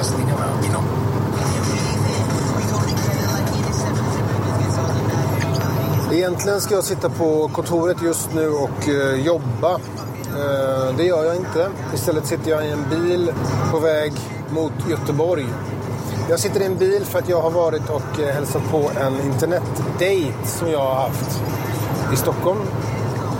lösningarna 0.00 0.44
inom 0.68 0.84
Egentligen 6.12 6.60
ska 6.60 6.74
jag 6.74 6.84
sitta 6.84 7.10
på 7.10 7.48
kontoret 7.48 8.02
just 8.02 8.34
nu 8.34 8.48
och 8.48 8.88
eh, 8.88 9.26
jobba. 9.26 9.72
Eh, 9.72 10.96
det 10.96 11.04
gör 11.04 11.24
jag 11.24 11.36
inte. 11.36 11.68
Istället 11.94 12.26
sitter 12.26 12.50
jag 12.50 12.66
i 12.66 12.70
en 12.70 12.84
bil 12.90 13.32
på 13.70 13.78
väg 13.78 14.12
mot 14.50 14.72
Göteborg. 14.90 15.46
Jag 16.28 16.40
sitter 16.40 16.60
i 16.60 16.64
en 16.64 16.76
bil 16.76 17.04
för 17.04 17.18
att 17.18 17.28
jag 17.28 17.42
har 17.42 17.50
varit 17.50 17.90
och 17.90 18.20
eh, 18.20 18.34
hälsat 18.34 18.62
på 18.70 18.90
en 19.00 19.20
internetdate 19.20 20.34
som 20.44 20.70
jag 20.70 20.78
har 20.78 20.94
haft 20.94 21.40
i 22.12 22.16
Stockholm. 22.16 22.60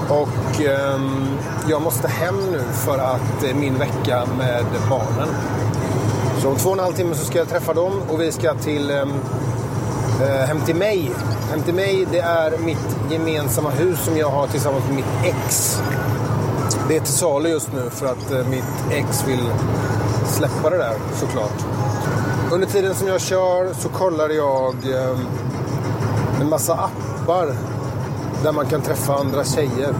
Och 0.09 0.61
ehm, 0.61 1.39
jag 1.69 1.83
måste 1.83 2.09
hem 2.09 2.41
nu 2.53 2.61
för 2.73 2.99
att 2.99 3.45
eh, 3.45 3.55
min 3.55 3.79
vecka 3.79 4.27
med 4.39 4.65
barnen. 4.91 5.29
Så 6.43 6.49
om 6.49 6.57
två 6.57 6.69
och 6.69 6.77
en 6.77 6.85
halv 6.85 6.95
timme 6.95 7.15
så 7.15 7.25
ska 7.25 7.39
jag 7.39 7.49
träffa 7.49 7.75
dem 7.75 8.03
och 8.09 8.21
vi 8.21 8.33
ska 8.33 8.55
till 8.55 8.91
ehm, 8.91 9.13
eh, 10.23 10.47
Hem 10.47 10.61
till 10.61 10.77
mig. 10.77 11.11
Hem 11.51 11.63
till 11.63 11.75
mig 11.75 12.07
det 12.13 12.19
är 12.19 12.59
mitt 12.59 12.97
gemensamma 13.11 13.71
hus 13.71 14.05
som 14.05 14.17
jag 14.17 14.31
har 14.31 14.47
tillsammans 14.47 14.85
med 14.87 14.95
mitt 14.95 15.25
ex. 15.25 15.79
Det 16.89 16.97
är 16.97 17.01
till 17.01 17.13
salu 17.13 17.49
just 17.49 17.73
nu 17.73 17.91
för 17.91 18.07
att 18.07 18.33
eh, 18.33 18.47
mitt 18.47 18.85
ex 18.91 19.29
vill 19.29 19.51
släppa 20.27 20.71
det 20.71 20.77
där 20.77 20.95
såklart. 21.15 21.65
Under 22.53 22.67
tiden 22.67 22.95
som 22.95 23.09
jag 23.09 23.21
kör 23.21 23.75
så 23.75 23.89
kollar 23.89 24.29
jag 24.29 24.75
eh, 24.95 25.19
en 26.41 26.49
massa 26.49 26.75
appar 26.75 27.55
där 28.43 28.53
man 28.53 28.67
kan 28.67 28.81
träffa 28.81 29.15
andra 29.15 29.45
tjejer. 29.45 29.95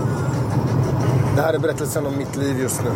Det 1.37 1.43
här 1.43 1.55
är 1.55 1.59
berättelsen 1.59 2.07
om 2.07 2.17
mitt 2.17 2.37
liv 2.37 2.61
just 2.61 2.83
nu. 2.85 2.91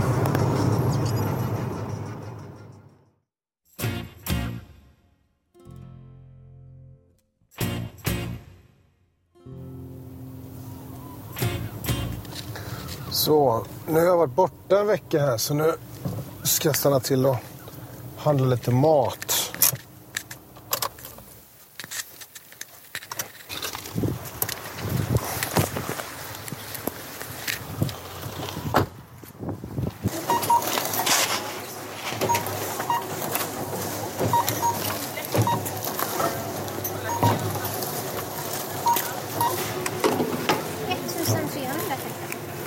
Så, 13.25 13.65
nu 13.87 14.01
har 14.01 14.07
jag 14.07 14.17
varit 14.17 14.35
borta 14.35 14.81
en 14.81 14.87
vecka 14.87 15.21
här 15.21 15.37
så 15.37 15.55
nu 15.55 15.75
ska 16.43 16.69
jag 16.69 16.77
stanna 16.77 17.01
till 17.01 17.27
och 17.27 17.37
handla 18.17 18.47
lite 18.47 18.71
mat. 18.71 19.45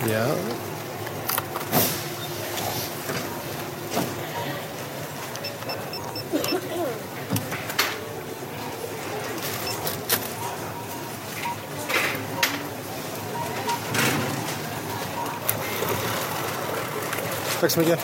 Ja. 0.10 0.28
Tack 17.60 17.72
så 17.72 17.80
mycket. 17.80 18.00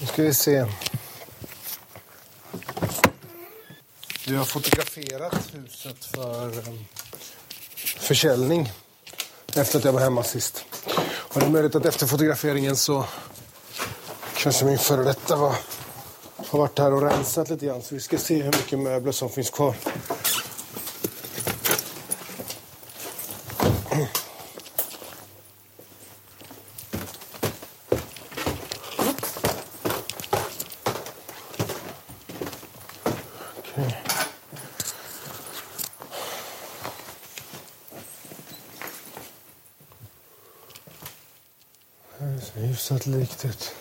Nu 0.00 0.06
ska 0.06 0.22
vi 0.22 0.34
se. 0.34 0.66
Du 4.30 4.36
har 4.36 4.44
fotograferat 4.44 5.52
huset 5.52 6.04
för 6.04 6.68
ehm, 6.68 6.84
försäljning 7.98 8.72
efter 9.56 9.78
att 9.78 9.84
jag 9.84 9.92
var 9.92 10.00
hemma 10.00 10.22
sist. 10.22 10.64
Och 11.02 11.40
det 11.40 11.46
är 11.46 11.50
möjligt 11.50 11.74
att 11.74 11.86
efter 11.86 12.06
fotograferingen 12.06 12.76
så 12.76 13.04
kanske 14.36 14.64
min 14.64 14.78
före 14.78 15.04
detta 15.04 15.36
var, 15.36 15.54
har 16.36 16.58
varit 16.58 16.78
här 16.78 16.92
och 16.92 17.02
rensat 17.02 17.50
lite 17.50 17.66
grann. 17.66 17.82
Så 17.82 17.94
vi 17.94 18.00
ska 18.00 18.18
se 18.18 18.42
hur 18.42 18.52
mycket 18.52 18.78
möbler 18.78 19.12
som 19.12 19.30
finns 19.30 19.50
kvar. 19.50 19.74
Hyfsat 42.80 43.06
likt 43.06 43.44
ut. 43.44 43.72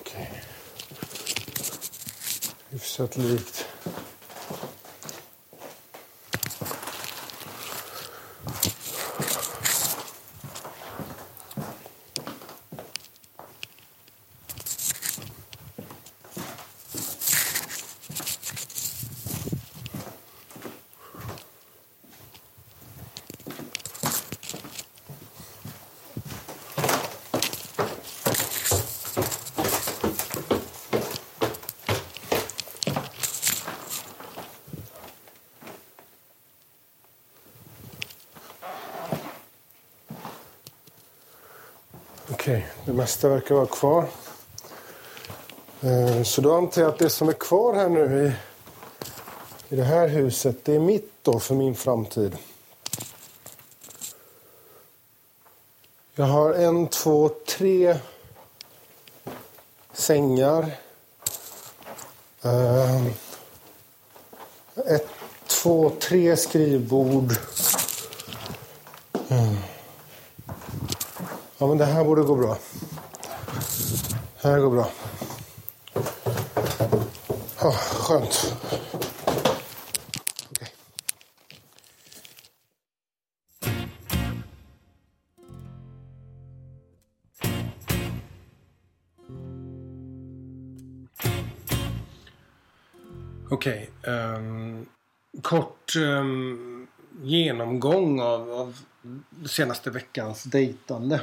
Okej. 0.00 0.42
Hyfsat 2.70 3.16
likt. 3.16 3.57
Okej, 42.48 42.66
det 42.84 42.92
mesta 42.92 43.28
verkar 43.28 43.54
vara 43.54 43.66
kvar. 43.66 44.08
Eh, 45.80 46.22
så 46.22 46.40
då 46.40 46.56
antar 46.56 46.82
jag 46.82 46.88
att 46.88 46.98
det 46.98 47.10
som 47.10 47.28
är 47.28 47.32
kvar 47.32 47.74
här 47.74 47.88
nu 47.88 48.26
i, 48.26 48.32
i 49.74 49.76
det 49.76 49.84
här 49.84 50.08
huset, 50.08 50.64
det 50.64 50.74
är 50.74 50.78
mitt 50.78 51.12
då 51.22 51.40
för 51.40 51.54
min 51.54 51.74
framtid. 51.74 52.36
Jag 56.14 56.24
har 56.24 56.54
en, 56.54 56.88
två, 56.88 57.28
tre 57.28 57.98
sängar. 59.92 60.70
Eh, 62.42 63.06
ett, 64.86 65.08
två, 65.46 65.92
tre 66.00 66.36
skrivbord. 66.36 67.32
Mm. 69.28 69.56
Ja, 71.60 71.66
men 71.66 71.78
det 71.78 71.84
här 71.84 72.04
borde 72.04 72.22
gå 72.22 72.34
bra. 72.34 72.58
Det 74.42 74.48
här 74.48 74.58
går 74.58 74.70
bra. 74.70 74.90
Oh, 77.62 77.76
skönt. 77.76 78.54
Okej. 93.50 93.90
Okay, 94.00 94.14
um, 94.14 94.36
ehm, 94.36 94.86
kort 95.42 95.96
um, 95.96 96.86
genomgång 97.22 98.20
av, 98.20 98.50
av 98.52 98.78
senaste 99.46 99.90
veckans 99.90 100.42
dejtande. 100.42 101.20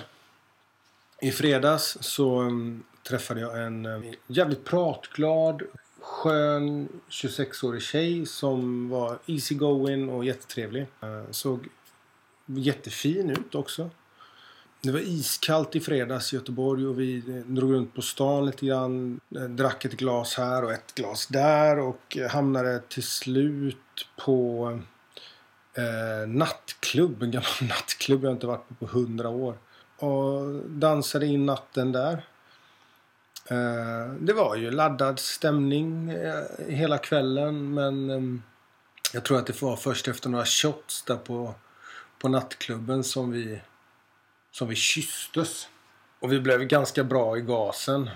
I 1.22 1.32
fredags 1.32 1.98
så 2.02 2.40
mm, 2.40 2.84
träffade 3.08 3.42
jag 3.42 3.64
en 3.64 3.86
eh, 3.86 4.14
jävligt 4.28 4.66
pratglad, 4.66 5.62
skön 6.00 6.90
26-årig 7.10 7.82
tjej 7.82 8.26
som 8.26 8.90
var 8.90 9.20
easy 9.26 9.56
going 9.56 10.10
och 10.10 10.26
jättetrevlig. 10.26 10.82
Eh, 11.02 11.32
såg 11.32 11.68
jättefin 12.46 13.30
ut 13.30 13.56
också. 13.56 13.90
Det 14.82 14.92
var 14.92 15.00
iskallt 15.00 15.76
i 15.76 15.80
fredags 15.80 16.34
i 16.34 16.36
Göteborg 16.36 16.88
och 16.88 17.00
vi 17.00 17.18
eh, 17.18 17.36
drog 17.36 17.74
runt 17.74 17.96
på 17.96 18.02
stan 18.02 18.46
lite 18.46 18.66
grann. 18.66 19.20
Drack 19.50 19.86
ett 19.86 19.98
glas 19.98 20.36
här 20.36 20.64
och 20.64 20.72
ett 20.72 20.96
glas 20.96 21.28
där 21.28 21.80
och 21.80 22.18
hamnade 22.30 22.80
till 22.80 23.04
slut 23.04 24.08
på 24.26 24.80
eh, 25.74 26.28
nattklubb. 26.28 27.24
En 27.24 27.32
gammal 27.32 27.48
nattklubb 27.62 28.24
jag 28.24 28.32
inte 28.32 28.48
varit 28.48 28.68
på 28.68 28.76
på 28.76 28.86
hundra 28.86 29.30
år. 29.30 29.58
Och 29.98 30.54
dansade 30.66 31.26
in 31.26 31.46
natten 31.46 31.92
där. 31.92 32.26
Eh, 33.48 34.14
det 34.20 34.34
var 34.34 34.56
ju 34.56 34.72
laddad 34.72 35.20
stämning 35.20 36.10
eh, 36.10 36.44
hela 36.68 36.98
kvällen 36.98 37.74
men 37.74 38.10
ehm, 38.10 38.42
jag 39.14 39.24
tror 39.24 39.38
att 39.38 39.48
det 39.48 39.62
var 39.62 39.76
först 39.76 40.08
efter 40.08 40.30
några 40.30 40.46
shots 40.46 41.04
där 41.04 41.16
på, 41.16 41.56
på 42.20 42.30
nattklubben 42.30 43.04
som 43.04 43.32
vi, 43.32 43.62
som 44.52 44.68
vi 44.68 44.76
kysstes. 44.76 45.68
Och 46.20 46.32
vi 46.32 46.40
blev 46.40 46.64
ganska 46.64 47.04
bra 47.04 47.38
i 47.38 47.42
gasen. 47.42 48.10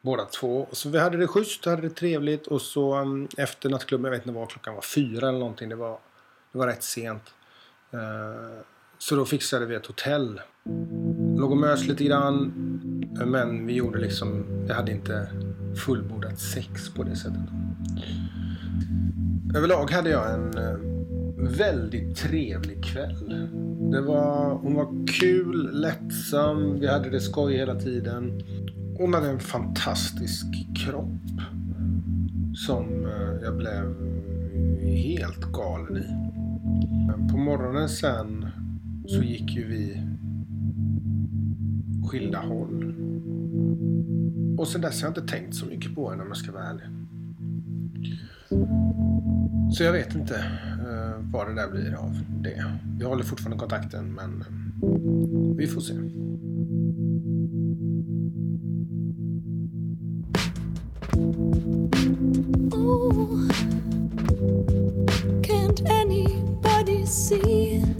Båda 0.00 0.24
två. 0.24 0.68
Så 0.72 0.88
vi 0.88 0.98
hade 0.98 1.16
det 1.16 1.26
schysst, 1.26 1.64
hade 1.64 1.82
det 1.82 1.90
trevligt 1.90 2.46
och 2.46 2.62
så 2.62 2.96
um, 2.96 3.28
efter 3.36 3.70
nattklubben, 3.70 4.04
jag 4.04 4.18
vet 4.18 4.26
inte 4.26 4.38
vad 4.38 4.48
klockan 4.50 4.74
var, 4.74 4.82
fyra 4.82 5.28
eller 5.28 5.38
någonting. 5.38 5.68
Det 5.68 5.76
var, 5.76 5.98
det 6.52 6.58
var 6.58 6.66
rätt 6.66 6.82
sent. 6.82 7.34
Uh, 7.94 8.60
så 8.98 9.16
då 9.16 9.26
fixade 9.26 9.66
vi 9.66 9.74
ett 9.74 9.86
hotell. 9.86 10.40
Låg 11.36 11.50
och 11.50 11.56
mös 11.56 11.88
lite 11.88 12.04
grann. 12.04 12.52
Men 13.26 13.66
vi 13.66 13.72
gjorde 13.72 13.98
liksom, 13.98 14.44
vi 14.66 14.72
hade 14.72 14.92
inte 14.92 15.28
fullbordat 15.74 16.38
sex 16.38 16.88
på 16.94 17.02
det 17.02 17.16
sättet. 17.16 17.40
Överlag 19.56 19.90
hade 19.90 20.10
jag 20.10 20.34
en 20.34 20.58
eh, 20.58 20.76
väldigt 21.58 22.16
trevlig 22.16 22.84
kväll. 22.84 23.48
Det 23.90 24.00
var, 24.00 24.54
hon 24.54 24.74
var 24.74 25.06
kul, 25.20 25.80
lättsam, 25.80 26.80
vi 26.80 26.86
hade 26.86 27.10
det 27.10 27.20
skoj 27.20 27.56
hela 27.56 27.74
tiden. 27.74 28.42
Hon 28.98 29.14
hade 29.14 29.28
en 29.28 29.40
fantastisk 29.40 30.46
kropp. 30.76 31.10
Som 32.66 33.06
eh, 33.06 33.42
jag 33.42 33.56
blev 33.56 33.94
helt 34.82 35.52
galen 35.52 35.96
i. 35.96 36.06
Men 37.06 37.28
på 37.28 37.36
morgonen 37.36 37.88
sen 37.88 38.46
så 39.06 39.22
gick 39.22 39.50
ju 39.56 39.66
vi 39.68 40.02
skilda 42.06 42.38
håll. 42.38 42.94
Och 44.58 44.68
sen 44.68 44.80
dess 44.80 45.02
har 45.02 45.08
jag 45.08 45.18
inte 45.18 45.32
tänkt 45.32 45.54
så 45.54 45.66
mycket 45.66 45.94
på 45.94 46.10
henne 46.10 46.22
om 46.22 46.28
jag 46.28 46.36
ska 46.36 46.52
vara 46.52 46.64
ärlig. 46.64 46.86
Så 49.72 49.82
jag 49.82 49.92
vet 49.92 50.14
inte 50.14 50.34
uh, 50.34 51.30
vad 51.32 51.48
det 51.48 51.54
där 51.54 51.70
blir 51.70 51.94
av 51.94 52.18
det. 52.42 52.64
Vi 52.98 53.04
håller 53.04 53.24
fortfarande 53.24 53.58
kontakten 53.58 54.12
men 54.14 54.44
uh, 54.82 55.56
vi 55.56 55.66
får 55.66 55.80
se. 55.80 55.94
Oh, 62.72 63.48
can't 65.42 65.90
anybody 65.90 67.06
see? 67.06 67.95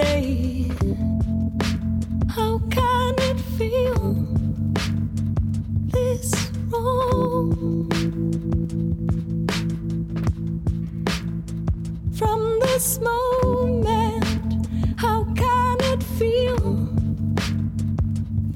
Say. 0.00 0.70
How 2.36 2.58
can 2.70 3.14
it 3.30 3.40
feel 3.58 4.02
this 5.94 6.32
wrong? 6.70 7.88
From 12.18 12.40
this 12.60 13.00
moment, 13.00 14.68
how 14.96 15.24
can 15.34 15.76
it 15.92 16.02
feel 16.18 16.64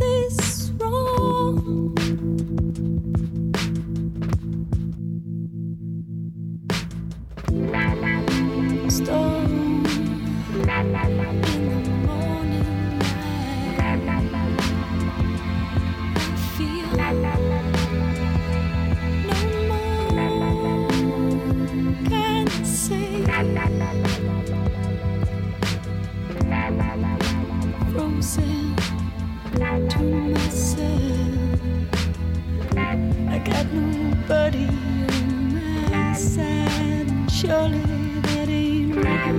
this 0.02 0.70
wrong? 0.78 1.94
Storm 8.88 9.53
surely 37.44 38.20
that 38.22 38.48
ain't 38.48 38.96
right. 39.04 39.34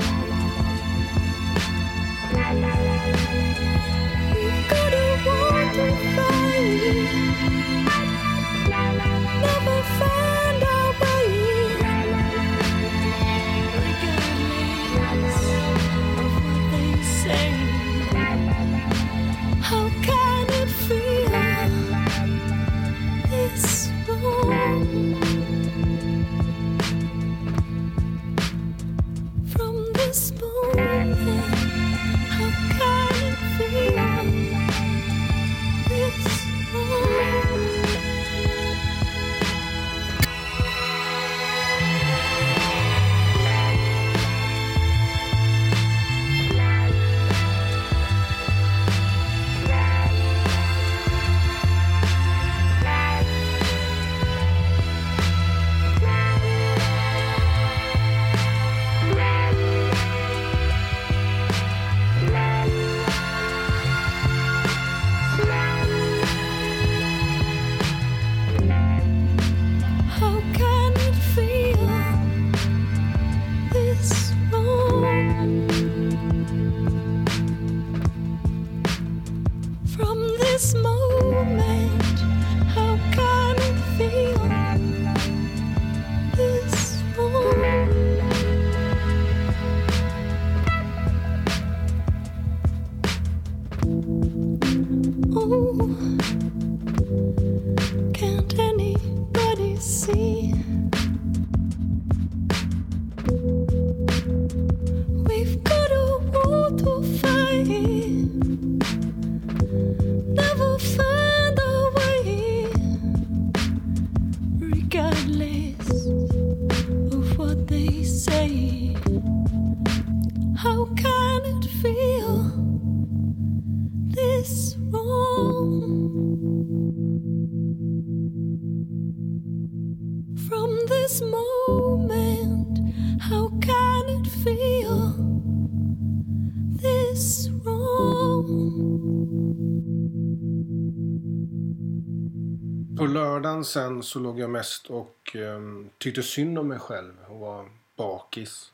Sen 143.77 144.03
så 144.03 144.19
låg 144.19 144.39
jag 144.39 144.49
mest 144.49 144.89
och 144.89 145.35
um, 145.35 145.89
tyckte 145.97 146.23
synd 146.23 146.59
om 146.59 146.67
mig 146.67 146.79
själv 146.79 147.13
och 147.27 147.39
var 147.39 147.69
bakis. 147.95 148.71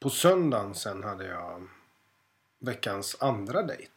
På 0.00 0.10
söndagen 0.10 0.74
sen 0.74 1.02
hade 1.02 1.26
jag 1.26 1.68
veckans 2.58 3.16
andra 3.20 3.62
dejt. 3.62 3.92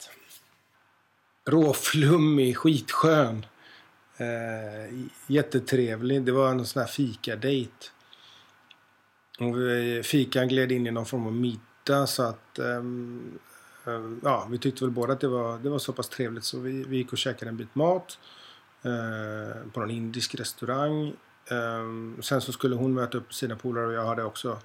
Råflummig, 1.46 2.58
skitskön. 2.58 3.46
Eh, 4.18 5.00
jättetrevlig. 5.28 6.24
Det 6.24 6.32
var 6.32 6.50
en 6.50 6.66
sån 6.66 6.80
här 6.80 6.88
fikadejt. 6.88 7.92
Och 9.40 9.58
vi, 9.58 10.02
fikan 10.04 10.48
gled 10.48 10.72
in 10.72 10.88
i 10.88 10.92
någon 10.92 11.06
form 11.06 11.28
av 11.28 11.34
middag 11.34 12.08
så 12.08 12.24
att 12.24 12.60
ehm, 12.60 13.40
eh, 13.88 14.12
ja, 14.24 14.48
vi 14.52 14.58
tyckte 14.58 14.84
väl 14.84 14.92
båda 14.92 15.14
att 15.14 15.22
det 15.22 15.28
var, 15.28 15.60
det 15.60 15.70
var 15.70 15.80
så 15.80 15.94
pass 15.94 16.10
trevligt 16.10 16.44
så 16.44 16.60
vi, 16.60 16.84
vi 16.84 16.98
gick 16.98 17.12
och 17.12 17.18
käkade 17.18 17.50
en 17.50 17.58
bit 17.58 17.76
mat. 17.76 18.20
Eh, 18.84 19.72
på 19.74 19.80
någon 19.80 19.92
indisk 19.92 20.36
restaurang. 20.36 21.08
Eh, 21.46 22.22
sen 22.22 22.42
så 22.42 22.52
skulle 22.52 22.76
hon 22.76 22.94
möta 22.94 23.18
upp 23.18 23.34
sina 23.34 23.56
polare 23.56 23.88
och 23.88 23.94
jag 23.94 24.06
hade 24.06 24.24
också 24.24 24.60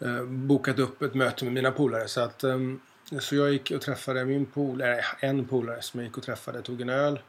eh, 0.00 0.24
bokat 0.24 0.78
upp 0.78 1.02
ett 1.02 1.14
möte 1.14 1.44
med 1.44 1.54
mina 1.54 1.70
polare. 1.70 2.08
Så, 2.08 2.20
att, 2.20 2.44
ehm, 2.44 2.80
så 3.20 3.36
jag 3.36 3.52
gick 3.52 3.70
och 3.70 3.80
träffade 3.80 4.24
min 4.24 4.46
polare, 4.46 5.04
en 5.20 5.48
polare 5.48 5.82
som 5.82 6.00
jag 6.00 6.06
gick 6.06 6.16
och 6.16 6.22
träffade, 6.22 6.62
tog 6.62 6.80
en 6.80 6.88
öl. 6.88 7.20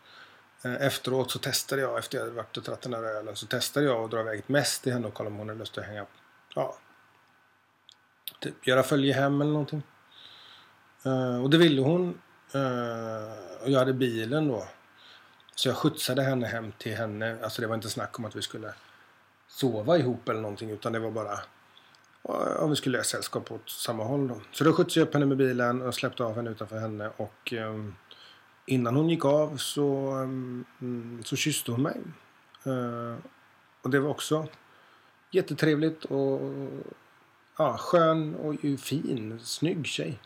Eh, 0.63 0.85
efteråt 0.85 1.31
så 1.31 1.39
testade 1.39 1.81
jag, 1.81 1.97
efter 1.97 2.17
jag 2.17 2.25
hade 2.25 2.35
varit 2.35 2.57
och 2.57 2.63
tagit 2.63 2.81
den 2.81 2.91
där 2.91 3.03
ölen, 3.03 3.35
så 3.35 3.47
testade 3.47 3.85
jag 3.85 4.03
att 4.03 4.11
dra 4.11 4.19
iväg 4.19 4.39
ett 4.39 4.49
mest 4.49 4.83
till 4.83 4.93
henne 4.93 5.07
och 5.07 5.13
kolla 5.13 5.29
om 5.29 5.35
hon 5.35 5.49
hade 5.49 5.59
lust 5.59 5.77
att 5.77 5.85
hänga, 5.85 6.05
ja, 6.55 6.77
typ 8.39 8.67
göra 8.67 8.83
följe 8.83 9.13
hem 9.13 9.41
eller 9.41 9.51
någonting. 9.51 9.83
Eh, 11.05 11.43
och 11.43 11.49
det 11.49 11.57
ville 11.57 11.81
hon. 11.81 12.21
och 13.63 13.69
jag 13.69 13.79
hade 13.79 13.93
bilen 13.93 14.47
då. 14.47 14.67
Så 15.55 15.69
jag 15.69 15.77
skjutsade 15.77 16.21
henne 16.21 16.47
hem 16.47 16.71
till 16.77 16.95
henne. 16.95 17.37
Alltså 17.43 17.61
det 17.61 17.67
var 17.67 17.75
inte 17.75 17.89
snack 17.89 18.19
om 18.19 18.25
att 18.25 18.35
vi 18.35 18.41
skulle 18.41 18.73
sova 19.47 19.97
ihop 19.97 20.29
eller 20.29 20.41
någonting 20.41 20.69
utan 20.69 20.93
det 20.93 20.99
var 20.99 21.11
bara 21.11 21.39
om 22.59 22.69
vi 22.69 22.75
skulle 22.75 22.97
göra 22.97 23.05
sällskap 23.05 23.51
åt 23.51 23.69
samma 23.69 24.03
håll 24.03 24.27
då. 24.27 24.41
Så 24.51 24.63
då 24.63 24.73
skjutsade 24.73 24.99
jag 24.99 25.07
upp 25.07 25.13
henne 25.13 25.25
med 25.25 25.37
bilen 25.37 25.81
och 25.81 25.95
släppte 25.95 26.23
av 26.23 26.35
henne 26.35 26.49
utanför 26.49 26.79
henne 26.79 27.11
och 27.17 27.53
um, 27.53 27.95
innan 28.65 28.95
hon 28.95 29.09
gick 29.09 29.25
av 29.25 29.57
så, 29.57 30.11
um, 30.11 31.21
så 31.25 31.35
kysste 31.35 31.71
hon 31.71 31.81
mig. 31.81 32.01
Uh, 32.67 33.15
och 33.81 33.89
det 33.89 33.99
var 33.99 34.09
också 34.09 34.47
jättetrevligt 35.31 36.05
och 36.05 36.41
ja, 37.57 37.77
skön 37.77 38.35
och 38.35 38.79
fin, 38.79 39.39
snygg 39.43 39.87
tjej. 39.87 40.19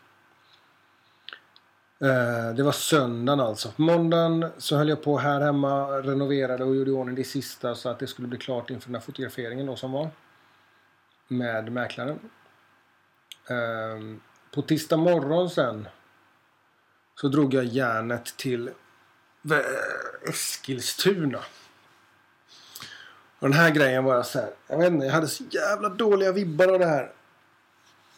Eh, 2.01 2.55
det 2.55 2.63
var 2.63 2.71
söndagen 2.71 3.39
alltså. 3.39 3.71
På 3.71 3.81
måndagen 3.81 4.51
så 4.57 4.77
höll 4.77 4.89
jag 4.89 5.03
på 5.03 5.17
här 5.17 5.41
hemma, 5.41 5.87
renoverade 5.87 6.63
och 6.63 6.75
gjorde 6.75 6.91
i 6.91 6.93
ordning 6.93 7.15
det 7.15 7.23
sista 7.23 7.75
så 7.75 7.89
att 7.89 7.99
det 7.99 8.07
skulle 8.07 8.27
bli 8.27 8.37
klart 8.37 8.69
inför 8.69 8.87
den 8.87 8.95
här 8.95 9.01
fotograferingen 9.01 9.65
då 9.65 9.75
som 9.75 9.91
var. 9.91 10.09
Med 11.27 11.71
mäklaren. 11.71 12.19
Ehm, 13.49 14.21
på 14.51 14.61
tisdag 14.61 14.97
morgon 14.97 15.49
sen 15.49 15.87
så 17.15 17.27
drog 17.27 17.53
jag 17.53 17.65
järnet 17.65 18.37
till 18.37 18.67
eh, 19.51 20.29
Eskilstuna. 20.29 21.39
Och 23.39 23.49
den 23.49 23.57
här 23.57 23.69
grejen 23.69 24.03
var 24.03 24.15
jag 24.15 24.25
så 24.25 24.39
här, 24.39 24.49
jag 24.67 24.77
vet 24.77 24.91
inte, 24.91 25.05
jag 25.05 25.13
hade 25.13 25.27
så 25.27 25.43
jävla 25.49 25.89
dåliga 25.89 26.31
vibbar 26.31 26.67
av 26.67 26.79
det 26.79 26.85
här. 26.85 27.11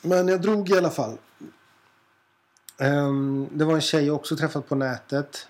Men 0.01 0.27
jag 0.27 0.41
drog 0.41 0.69
i 0.69 0.77
alla 0.77 0.89
fall. 0.89 1.17
Um, 2.77 3.49
det 3.51 3.65
var 3.65 3.73
en 3.73 3.81
tjej 3.81 4.05
jag 4.05 4.15
också 4.15 4.35
träffat 4.35 4.69
på 4.69 4.75
nätet. 4.75 5.47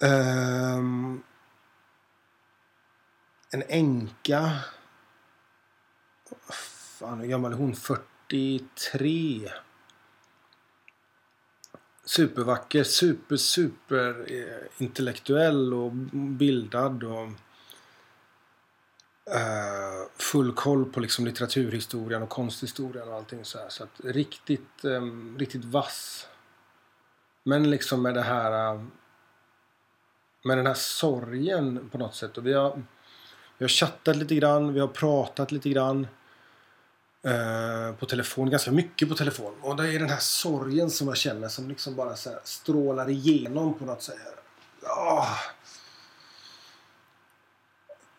Um, 0.00 1.22
en 3.50 3.62
änka. 3.68 4.58
Fan, 6.98 7.20
hur 7.20 7.26
gammal 7.26 7.52
är 7.52 7.56
hon? 7.56 7.74
43. 7.74 9.50
Supervacker, 12.04 12.84
super, 12.84 13.36
super 13.36 14.32
eh, 14.32 14.84
intellektuell 14.84 15.74
och 15.74 15.92
bildad. 16.12 17.04
Och 17.04 17.28
eh, 19.30 20.08
full 20.18 20.52
koll 20.52 20.84
på 20.92 21.00
liksom 21.00 21.24
litteraturhistorien 21.24 22.22
och 22.22 22.28
konsthistorien 22.28 23.08
och 23.08 23.14
allting 23.14 23.44
så 23.44 23.58
här. 23.58 23.68
Så 23.68 23.84
att 23.84 24.00
riktigt, 24.04 24.84
eh, 24.84 25.02
riktigt 25.38 25.64
vass. 25.64 26.26
Men 27.44 27.70
liksom 27.70 28.02
med 28.02 28.14
det 28.14 28.22
här... 28.22 28.74
Uh, 28.74 28.84
med 30.44 30.58
den 30.58 30.66
här 30.66 30.74
sorgen 30.74 31.88
på 31.92 31.98
något 31.98 32.14
sätt. 32.14 32.38
Och 32.38 32.46
vi 32.46 32.52
har, 32.52 32.82
vi 33.58 33.64
har 33.64 33.68
chattat 33.68 34.16
lite 34.16 34.34
grann, 34.34 34.74
vi 34.74 34.80
har 34.80 34.88
pratat 34.88 35.52
lite 35.52 35.68
grann. 35.68 36.06
eh, 37.22 37.96
på 37.96 38.06
telefon, 38.06 38.50
ganska 38.50 38.72
mycket 38.72 39.08
på 39.08 39.14
telefon. 39.14 39.54
Och 39.60 39.76
det 39.76 39.94
är 39.94 39.98
den 39.98 40.10
här 40.10 40.18
sorgen 40.18 40.90
som 40.90 41.08
jag 41.08 41.16
känner 41.16 41.48
som 41.48 41.68
liksom 41.68 41.94
bara 41.94 42.16
så 42.16 42.30
strålar 42.44 43.10
igenom 43.10 43.74
på 43.78 43.84
något 43.84 44.02
sätt. 44.02 44.16
Oh 44.82 45.38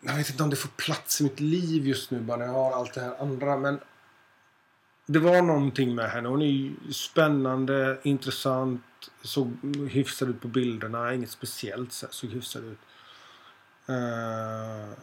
jag 0.06 0.16
vet 0.16 0.30
inte 0.30 0.42
om 0.42 0.50
det 0.50 0.56
får 0.56 0.68
plats 0.68 1.20
i 1.20 1.24
mitt 1.24 1.40
liv 1.40 1.86
just 1.86 2.10
nu 2.10 2.20
bara 2.20 2.36
när 2.36 2.46
jag 2.46 2.52
har 2.52 2.72
allt 2.72 2.94
det 2.94 3.00
här 3.00 3.20
andra. 3.20 3.56
Men 3.56 3.80
det 5.06 5.18
var 5.18 5.42
någonting 5.42 5.94
med 5.94 6.10
henne. 6.10 6.28
Hon 6.28 6.42
är 6.42 6.92
spännande, 6.92 7.98
intressant, 8.02 8.82
såg 9.22 9.56
hyfsad 9.90 10.28
ut 10.28 10.40
på 10.40 10.48
bilderna. 10.48 11.14
Inget 11.14 11.30
speciellt 11.30 11.92
så 11.92 12.06
såg 12.10 12.30
hyfsad 12.30 12.64
ut. 12.64 12.78
Uh, 13.88 14.98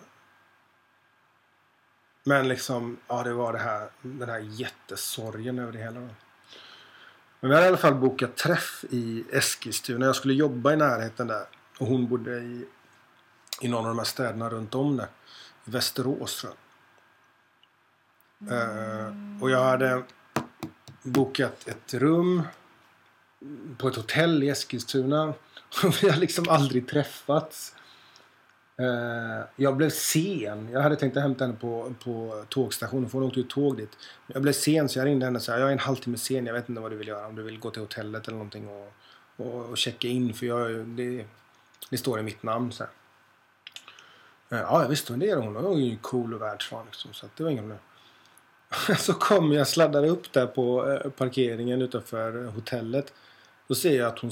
men 2.23 2.47
liksom, 2.47 2.97
ja 3.07 3.23
det 3.23 3.33
var 3.33 3.53
det 3.53 3.59
här, 3.59 3.89
den 4.01 4.29
här 4.29 4.39
jättesorgen 4.39 5.59
över 5.59 5.71
det 5.71 5.79
hela. 5.79 5.99
Men 7.39 7.49
vi 7.49 7.55
hade 7.55 7.65
i 7.65 7.67
alla 7.67 7.77
fall 7.77 7.95
bokat 7.95 8.37
träff 8.37 8.85
i 8.89 9.23
Eskilstuna. 9.31 10.05
Jag 10.05 10.15
skulle 10.15 10.33
jobba 10.33 10.73
i 10.73 10.75
närheten 10.75 11.27
där. 11.27 11.45
Och 11.79 11.87
hon 11.87 12.07
bodde 12.07 12.37
i 12.37 12.65
i 13.61 13.67
någon 13.67 13.85
av 13.85 13.89
de 13.89 13.97
här 13.97 14.05
städerna 14.05 14.49
runt 14.49 14.75
om 14.75 14.97
det. 14.97 15.07
I 15.65 15.71
Västerås 15.71 16.41
tror 16.41 16.53
jag. 16.53 16.59
Mm. 18.51 19.43
och 19.43 19.49
jag 19.49 19.63
hade 19.63 20.03
bokat 21.03 21.67
ett 21.67 21.93
rum 21.93 22.43
på 23.77 23.87
ett 23.87 23.95
hotell 23.95 24.43
i 24.43 24.49
Eskilstuna. 24.49 25.33
Vi 26.01 26.09
har 26.09 26.17
liksom 26.17 26.49
aldrig 26.49 26.87
träffats. 26.87 27.75
Eh, 28.77 29.45
jag 29.55 29.77
blev 29.77 29.89
sen. 29.89 30.69
Jag 30.71 30.81
hade 30.81 30.95
tänkt 30.95 31.17
att 31.17 31.23
hämta 31.23 31.45
henne 31.45 31.57
på, 31.57 31.93
på 32.03 32.43
tågstationen 32.49 33.09
för 33.09 33.17
hon 33.17 33.27
åkte 33.27 33.39
ju 33.39 33.45
tåg 33.45 33.77
dit. 33.77 33.97
Jag 34.27 34.41
blev 34.41 34.53
sen 34.53 34.89
så 34.89 34.99
jag 34.99 35.05
ringde 35.05 35.25
henne 35.25 35.37
och 35.37 35.43
sa 35.43 35.59
jag 35.59 35.67
är 35.67 35.71
en 35.71 35.79
halvtimme 35.79 36.17
sen. 36.17 36.45
Jag 36.45 36.53
vet 36.53 36.69
inte 36.69 36.81
vad 36.81 36.91
du 36.91 36.97
vill 36.97 37.07
göra. 37.07 37.27
Om 37.27 37.35
du 37.35 37.43
vill 37.43 37.59
gå 37.59 37.71
till 37.71 37.81
hotellet 37.81 38.27
eller 38.27 38.37
någonting 38.37 38.67
och, 38.67 38.93
och, 39.35 39.65
och 39.65 39.77
checka 39.77 40.07
in. 40.07 40.33
För 40.33 40.45
jag, 40.45 40.87
det, 40.87 41.25
det 41.89 41.97
står 41.97 42.19
i 42.19 42.23
mitt 42.23 42.43
namn. 42.43 42.71
Så 42.71 42.83
här. 42.83 42.91
Eh, 44.49 44.59
ja, 44.59 44.87
visst 44.89 45.07
det 45.07 45.29
är 45.29 45.35
hon. 45.35 45.55
Hon 45.55 45.63
var 45.63 45.77
ju 45.77 45.97
cool 46.01 46.33
och 46.33 46.41
världsvan 46.41 46.85
liksom, 46.85 47.13
så 47.13 47.25
det 47.37 47.43
var 47.43 47.51
ingen 47.51 47.73
Så 48.97 49.13
kommer 49.13 49.55
jag 49.55 49.67
sladdar 49.67 50.05
upp 50.05 50.33
där 50.33 50.47
på 50.47 50.91
eh, 50.91 51.09
parkeringen 51.09 51.81
utanför 51.81 52.45
hotellet. 52.45 53.13
Då 53.67 53.75
ser 53.75 53.97
jag 53.97 54.07
att 54.07 54.19
hon... 54.19 54.31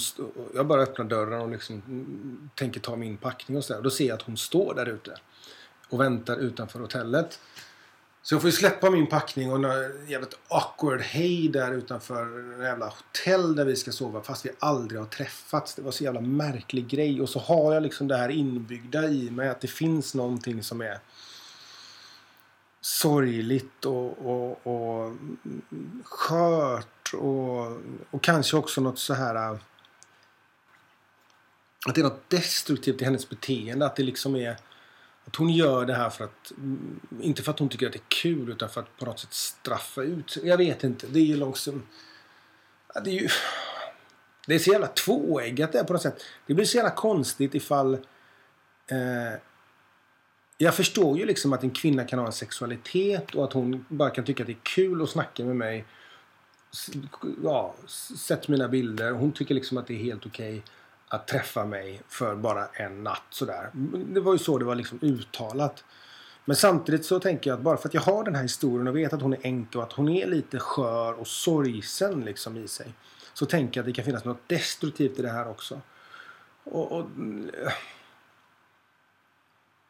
Jag 0.55 0.67
bara 0.67 0.81
öppnar 0.81 1.05
dörren 1.05 1.41
och 1.41 1.49
liksom 1.49 1.75
mm, 1.75 2.49
tänker 2.55 2.79
ta 2.79 2.95
min 2.95 3.17
packning 3.17 3.57
och 3.57 3.63
sådär. 3.63 3.81
Då 3.81 3.89
ser 3.89 4.07
jag 4.07 4.15
att 4.15 4.21
hon 4.21 4.37
står 4.37 4.73
där 4.73 4.85
ute 4.85 5.15
och 5.89 6.01
väntar 6.01 6.37
utanför 6.37 6.79
hotellet. 6.79 7.39
Så 8.23 8.33
jag 8.35 8.41
får 8.41 8.49
ju 8.49 8.55
släppa 8.55 8.89
min 8.89 9.07
packning 9.07 9.51
och 9.51 9.65
en 9.65 10.07
jävligt 10.07 10.37
awkward 10.47 11.01
hej 11.01 11.47
där 11.47 11.71
utanför 11.71 12.25
det 12.57 12.63
jävla 12.63 12.85
hotell 12.85 13.55
där 13.55 13.65
vi 13.65 13.75
ska 13.75 13.91
sova 13.91 14.21
fast 14.21 14.45
vi 14.45 14.49
aldrig 14.59 14.99
har 14.99 15.07
träffats. 15.07 15.75
Det 15.75 15.81
var 15.81 15.91
så 15.91 16.03
jävla 16.03 16.21
märklig 16.21 16.87
grej. 16.87 17.21
Och 17.21 17.29
så 17.29 17.39
har 17.39 17.73
jag 17.73 17.83
liksom 17.83 18.07
det 18.07 18.17
här 18.17 18.29
inbyggda 18.29 19.07
i 19.07 19.31
mig 19.31 19.49
att 19.49 19.61
det 19.61 19.67
finns 19.67 20.15
någonting 20.15 20.63
som 20.63 20.81
är 20.81 20.99
sorgligt 22.81 23.85
och, 23.85 24.25
och, 24.25 24.67
och 24.67 25.17
skört 26.03 27.13
och, 27.13 27.77
och 28.11 28.23
kanske 28.23 28.57
också 28.57 28.81
något 28.81 28.99
så 28.99 29.13
här 29.13 29.35
äh, 29.35 29.59
att 31.87 31.95
det 31.95 32.01
är 32.01 32.03
något 32.03 32.29
destruktivt 32.29 33.01
i 33.01 33.05
hennes 33.05 33.29
beteende. 33.29 33.85
Att 33.85 33.95
det 33.95 34.03
liksom 34.03 34.35
är 34.35 34.57
att 35.25 35.35
hon 35.35 35.49
gör 35.49 35.85
det 35.85 35.93
här 35.93 36.09
för 36.09 36.23
att, 36.23 36.51
mm, 36.57 36.99
inte 37.21 37.43
för 37.43 37.51
att 37.51 37.59
hon 37.59 37.69
tycker 37.69 37.87
att 37.87 37.93
det 37.93 37.99
är 37.99 38.21
kul 38.21 38.49
utan 38.49 38.69
för 38.69 38.81
att 38.81 38.97
på 38.97 39.05
något 39.05 39.19
sätt 39.19 39.33
straffa 39.33 40.01
ut 40.01 40.37
Jag 40.43 40.57
vet 40.57 40.83
inte. 40.83 41.07
Det 41.07 41.19
är 41.19 41.23
ju 41.23 41.45
liksom... 41.45 41.83
Ja, 42.93 43.01
det 43.01 43.09
är 43.09 43.21
ju... 43.21 43.27
Det 44.47 44.55
är 44.55 44.59
så 44.59 44.71
jävla 44.71 44.87
tvåeggat 44.87 45.71
det 45.71 45.83
på 45.83 45.93
något 45.93 46.01
sätt. 46.01 46.23
Det 46.47 46.53
blir 46.53 46.65
så 46.65 46.77
jävla 46.77 46.91
konstigt 46.91 47.55
ifall... 47.55 47.93
Eh, 48.87 49.39
jag 50.57 50.75
förstår 50.75 51.17
ju 51.17 51.25
liksom 51.25 51.53
att 51.53 51.63
en 51.63 51.71
kvinna 51.71 52.03
kan 52.03 52.19
ha 52.19 52.25
en 52.25 52.31
sexualitet 52.31 53.35
och 53.35 53.43
att 53.43 53.53
hon 53.53 53.85
bara 53.89 54.09
kan 54.09 54.25
tycka 54.25 54.43
att 54.43 54.47
det 54.47 54.53
är 54.53 54.63
kul 54.63 55.01
att 55.01 55.09
snacka 55.09 55.43
med 55.43 55.55
mig. 55.55 55.85
Ja, 57.43 57.75
sett 58.17 58.47
mina 58.47 58.67
bilder. 58.67 59.11
Hon 59.11 59.31
tycker 59.31 59.55
liksom 59.55 59.77
att 59.77 59.87
det 59.87 59.93
är 59.93 59.97
helt 59.97 60.25
okej 60.25 60.57
Okay 60.57 60.61
att 61.13 61.27
träffa 61.27 61.65
mig 61.65 62.01
för 62.07 62.35
bara 62.35 62.65
en 62.65 63.03
natt 63.03 63.23
sådär. 63.29 63.69
Det 63.93 64.19
var 64.19 64.33
ju 64.33 64.39
så 64.39 64.57
det 64.57 64.65
var 64.65 64.75
liksom 64.75 64.99
uttalat. 65.01 65.83
Men 66.45 66.55
samtidigt 66.55 67.05
så 67.05 67.19
tänker 67.19 67.49
jag 67.49 67.57
att 67.57 67.63
bara 67.63 67.77
för 67.77 67.87
att 67.87 67.93
jag 67.93 68.01
har 68.01 68.23
den 68.23 68.35
här 68.35 68.41
historien 68.41 68.87
och 68.87 68.95
vet 68.95 69.13
att 69.13 69.21
hon 69.21 69.33
är 69.33 69.39
änka 69.41 69.77
och 69.77 69.83
att 69.83 69.93
hon 69.93 70.09
är 70.09 70.27
lite 70.27 70.59
skör 70.59 71.13
och 71.13 71.27
sorgsen 71.27 72.21
liksom 72.21 72.57
i 72.57 72.67
sig. 72.67 72.93
Så 73.33 73.45
tänker 73.45 73.79
jag 73.79 73.83
att 73.83 73.87
det 73.87 73.93
kan 73.93 74.05
finnas 74.05 74.25
något 74.25 74.49
destruktivt 74.49 75.19
i 75.19 75.21
det 75.21 75.29
här 75.29 75.49
också. 75.49 75.81
Och, 76.63 76.91
och, 76.91 77.05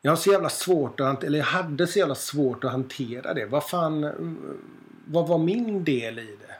jag 0.01 0.11
har 0.11 0.15
så 0.15 0.31
jävla 0.31 0.49
svårt 0.49 0.99
att 0.99 1.07
hantera, 1.07 1.27
eller 1.27 1.39
jag 1.39 1.45
hade 1.45 1.87
så 1.87 1.99
jävla 1.99 2.15
svårt 2.15 2.63
att 2.63 2.71
hantera 2.71 3.33
det. 3.33 3.45
Vad 3.45 3.69
fan, 3.69 4.11
vad 5.05 5.27
var 5.27 5.37
min 5.37 5.83
del 5.83 6.19
i 6.19 6.37
det? 6.41 6.55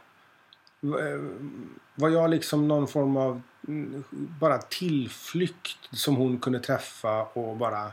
Var 1.95 2.09
jag 2.09 2.29
liksom 2.29 2.67
någon 2.67 2.87
form 2.87 3.17
av 3.17 3.41
Mm, 3.67 4.03
bara 4.39 4.57
tillflykt 4.57 5.89
som 5.91 6.15
hon 6.15 6.39
kunde 6.39 6.59
träffa 6.59 7.23
och 7.23 7.57
bara 7.57 7.85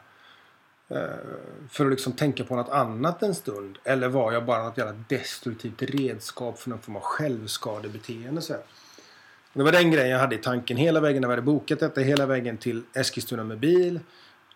eh, 0.89 0.99
för 1.71 1.85
att 1.85 1.91
liksom 1.91 2.13
tänka 2.13 2.45
på 2.45 2.57
något 2.57 2.69
annat 2.69 3.23
en 3.23 3.35
stund? 3.35 3.79
Eller 3.85 4.09
var 4.09 4.33
jag 4.33 4.45
bara 4.45 4.65
något 4.65 4.79
jävla 4.79 5.05
destruktivt 5.09 5.83
redskap 5.83 6.59
för 6.59 6.71
någon 6.71 6.79
form 6.79 6.97
av 6.97 7.03
självskadebeteende? 7.03 8.43
Så? 8.43 8.57
Det 9.53 9.63
var 9.63 9.73
den 9.73 9.91
grejen 9.91 10.11
jag 10.11 10.19
hade 10.19 10.35
i 10.35 10.39
tanken 10.39 10.77
hela 10.77 11.01
vägen 11.01 11.21
när 11.21 11.29
vi 11.29 11.33
hade 11.33 11.43
bokat 11.43 11.81
detta. 11.81 12.01
Hela 12.01 12.27
vägen 12.27 12.57
till 12.57 12.83
Eskilstuna 12.95 13.45
med 13.45 13.59
bil. 13.59 14.01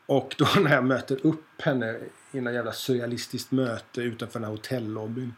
Och 0.06 0.34
då 0.38 0.46
när 0.60 0.74
jag 0.74 0.84
möter 0.84 1.26
upp 1.26 1.62
henne 1.62 1.98
i 2.32 2.40
något 2.40 2.54
jävla 2.54 2.72
surrealistiskt 2.72 3.52
möte 3.52 4.00
utanför 4.00 4.40
den 4.40 4.44
här 4.44 4.50
hotellobbyn. 4.50 5.34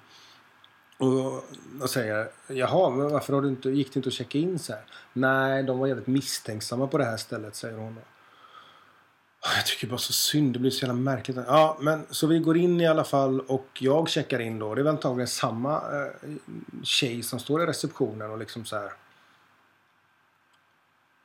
Och, 0.99 1.45
och 1.83 1.91
säger 1.91 2.29
Jaha, 2.49 2.91
men 2.91 3.09
varför 3.09 3.33
har 3.33 3.43
du 3.43 3.49
inte, 3.49 3.71
gick 3.71 3.93
du 3.93 3.99
inte 3.99 4.09
att 4.09 4.15
checka 4.15 4.39
in 4.39 4.59
så 4.59 4.73
här? 4.73 4.83
Nej, 5.13 5.63
de 5.63 5.79
var 5.79 5.87
jävligt 5.87 6.07
misstänksamma 6.07 6.87
på 6.87 6.99
det 6.99 7.05
här 7.05 7.17
stället, 7.17 7.57
säger 7.57 7.79
hon. 7.79 7.99
Jag 9.57 9.67
tycker 9.67 9.87
bara 9.87 9.99
så 9.99 10.13
synd. 10.13 10.53
Det 10.53 10.59
blir 10.59 10.71
så 10.71 10.87
jävla 10.87 11.01
märkligt. 11.01 11.37
Ja, 11.47 11.79
men 11.81 12.07
så 12.11 12.27
vi 12.27 12.39
går 12.39 12.57
in 12.57 12.81
i 12.81 12.87
alla 12.87 13.05
fall 13.05 13.41
och 13.41 13.69
jag 13.79 14.09
checkar 14.09 14.39
in 14.39 14.59
då. 14.59 14.75
Det 14.75 14.81
är 14.81 14.83
väl 14.83 14.95
antagligen 14.95 15.29
samma 15.29 15.77
eh, 15.77 16.31
tjej 16.83 17.23
som 17.23 17.39
står 17.39 17.63
i 17.63 17.67
receptionen 17.67 18.31
och 18.31 18.39
liksom 18.39 18.65
så 18.65 18.77
här. 18.77 18.93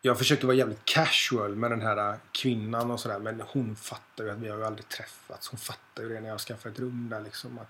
Jag 0.02 0.18
försökte 0.18 0.46
vara 0.46 0.58
jävligt 0.58 0.86
casual 0.86 1.56
med 1.56 1.72
den 1.72 1.82
här 1.82 1.98
eh, 2.10 2.16
kvinnan 2.32 2.92
och 2.92 3.00
sådär. 3.00 3.20
Men 3.20 3.42
hon 3.48 3.76
fattar 3.76 4.24
ju 4.24 4.30
att 4.30 4.38
vi 4.38 4.50
har 4.50 4.58
ju 4.58 4.66
aldrig 4.66 4.90
träffats. 4.90 5.50
Hon 5.50 5.60
fattar 5.60 6.04
ju 6.04 6.10
det 6.10 6.22
när 6.22 6.30
jag 6.30 6.40
skaffar 6.40 6.70
ett 6.70 6.80
rum 6.80 7.08
där 7.10 7.22
liksom. 7.22 7.60
Att, 7.60 7.70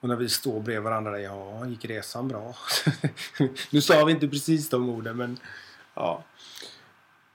och 0.00 0.08
när 0.08 0.16
vi 0.16 0.28
står 0.28 0.60
bredvid 0.60 0.82
varandra. 0.82 1.20
Ja, 1.20 1.66
gick 1.66 1.84
resan 1.84 2.28
bra? 2.28 2.54
nu 3.70 3.80
sa 3.80 4.04
vi 4.04 4.12
inte 4.12 4.28
precis 4.28 4.68
de 4.68 4.90
orden 4.90 5.16
men 5.16 5.38
ja. 5.94 6.24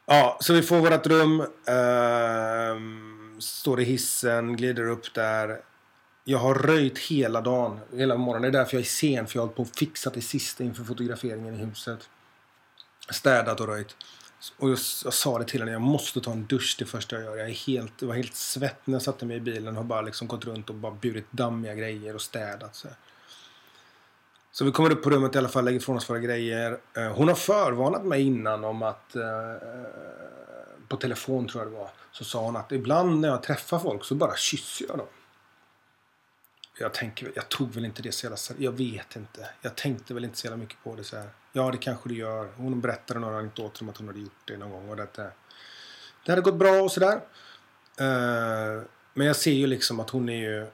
Ja, 0.06 0.38
så 0.42 0.54
vi 0.54 0.62
får 0.62 0.78
vårt 0.80 1.08
rum. 1.08 1.46
ehm, 1.68 3.38
står 3.40 3.82
i 3.82 3.84
hissen, 3.84 4.56
glider 4.56 4.88
upp 4.90 5.14
där. 5.14 5.62
Jag 6.24 6.38
har 6.38 6.56
röjt 6.56 6.98
hela 6.98 7.42
dagen, 7.42 7.80
hela 7.94 8.18
morgonen. 8.18 8.52
Det 8.52 8.58
är 8.58 8.60
därför 8.60 8.78
jag 8.78 8.82
är 8.82 8.86
sen. 8.86 9.28
För 9.28 9.38
jag 9.38 9.42
har 9.42 9.48
hållit 9.48 9.56
på 9.56 9.62
och 9.62 9.76
fixat 9.76 10.14
det 10.14 10.22
sista 10.22 10.64
inför 10.64 10.84
fotograferingen 10.84 11.54
i 11.54 11.58
huset. 11.58 12.10
Städat 13.10 13.60
och 13.60 13.68
röjt. 13.68 13.96
Och 14.58 14.70
jag, 14.70 14.80
jag 15.04 15.14
sa 15.14 15.40
det 15.40 15.46
till 15.46 15.60
henne, 15.60 15.72
jag 15.72 15.82
måste 15.82 16.22
ta 16.22 16.32
en 16.32 16.46
dusch 16.46 16.76
det 16.80 16.86
första 16.86 17.16
jag 17.16 17.26
gör. 17.26 17.38
Jag 17.38 17.50
är 17.50 17.54
helt, 17.54 17.94
jag 18.00 18.08
var 18.08 18.16
helt 18.16 18.36
svett 18.36 18.88
när 18.88 18.96
jag 18.96 19.02
satte 19.02 19.26
mig 19.26 19.38
i 19.38 19.40
bilen 19.40 19.68
och 19.68 19.76
har 19.76 19.84
bara 19.84 20.02
liksom 20.02 20.28
gått 20.28 20.46
runt 20.46 20.70
och 20.70 20.76
bara 20.76 20.92
burit 20.92 21.32
dammiga 21.32 21.76
grejer 21.76 22.16
och 22.16 22.22
städat. 22.22 22.76
Så, 22.76 22.88
så 24.52 24.66
vi 24.66 24.72
kommer 24.72 24.92
upp 24.92 25.04
på 25.04 25.10
rummet 25.10 25.36
i 25.36 25.38
alla 25.38 25.50
fall, 25.50 25.66
lägger 25.66 25.80
ifrån 25.80 25.98
oss 25.98 26.10
våra 26.10 26.20
grejer. 26.20 26.80
Eh, 26.94 27.12
hon 27.12 27.28
har 27.28 27.36
förvarnat 27.36 28.06
mig 28.06 28.22
innan 28.22 28.64
om 28.64 28.84
att 28.84 29.16
eh, 29.16 29.22
på 30.88 30.98
telefon 30.98 31.48
tror 31.48 31.64
jag 31.64 31.72
det 31.72 31.78
var. 31.78 31.90
Så 32.12 32.24
sa 32.24 32.42
hon 32.42 32.56
att 32.56 32.72
ibland 32.72 33.20
när 33.20 33.28
jag 33.28 33.44
träffar 33.44 33.80
folk 33.80 34.04
så 34.04 34.16
bara 34.16 34.36
kysser 34.36 34.86
jag 34.90 34.98
dem. 34.98 35.08
Jag 36.78 36.94
tänker, 36.94 37.32
jag 37.36 37.50
tog 37.50 37.74
väl 37.74 37.86
inte 37.86 38.02
det 38.02 38.12
så 38.12 38.26
jävla 38.26 38.38
ser- 38.38 38.56
Jag 38.60 38.72
vet 38.72 39.16
inte. 39.16 39.50
Jag 39.62 39.76
tänkte 39.76 40.14
väl 40.14 40.24
inte 40.24 40.38
så 40.38 40.48
jävla 40.48 40.58
mycket 40.58 40.84
på 40.84 40.96
det 40.96 41.04
så 41.04 41.18
här. 41.18 41.30
Ja, 41.52 41.72
det 41.72 41.78
kanske 41.78 42.10
du 42.10 42.16
gör. 42.16 42.50
Hon 42.58 42.82
berättade 42.82 43.20
några 43.20 43.38
anekdoter 43.38 43.84
om 43.84 43.90
att 43.90 43.98
hon 43.98 44.08
hade 44.08 44.20
gjort 44.20 44.42
det 44.46 44.58
någon 44.58 44.72
gång. 44.72 44.90
Och 44.90 45.00
att 45.00 45.14
det, 45.14 45.32
det 46.26 46.32
hade 46.32 46.42
gått 46.42 46.56
bra 46.56 46.82
och 46.82 46.92
sådär. 46.92 47.22
Uh, 48.02 48.08
eh, 48.08 48.82
men 49.14 49.28
jag 49.28 49.36
ser 49.36 49.52
ju 49.52 49.68
liksom 49.68 50.00
att 50.00 50.10
hon 50.10 50.30
är 50.30 50.50
ju... 50.50 50.68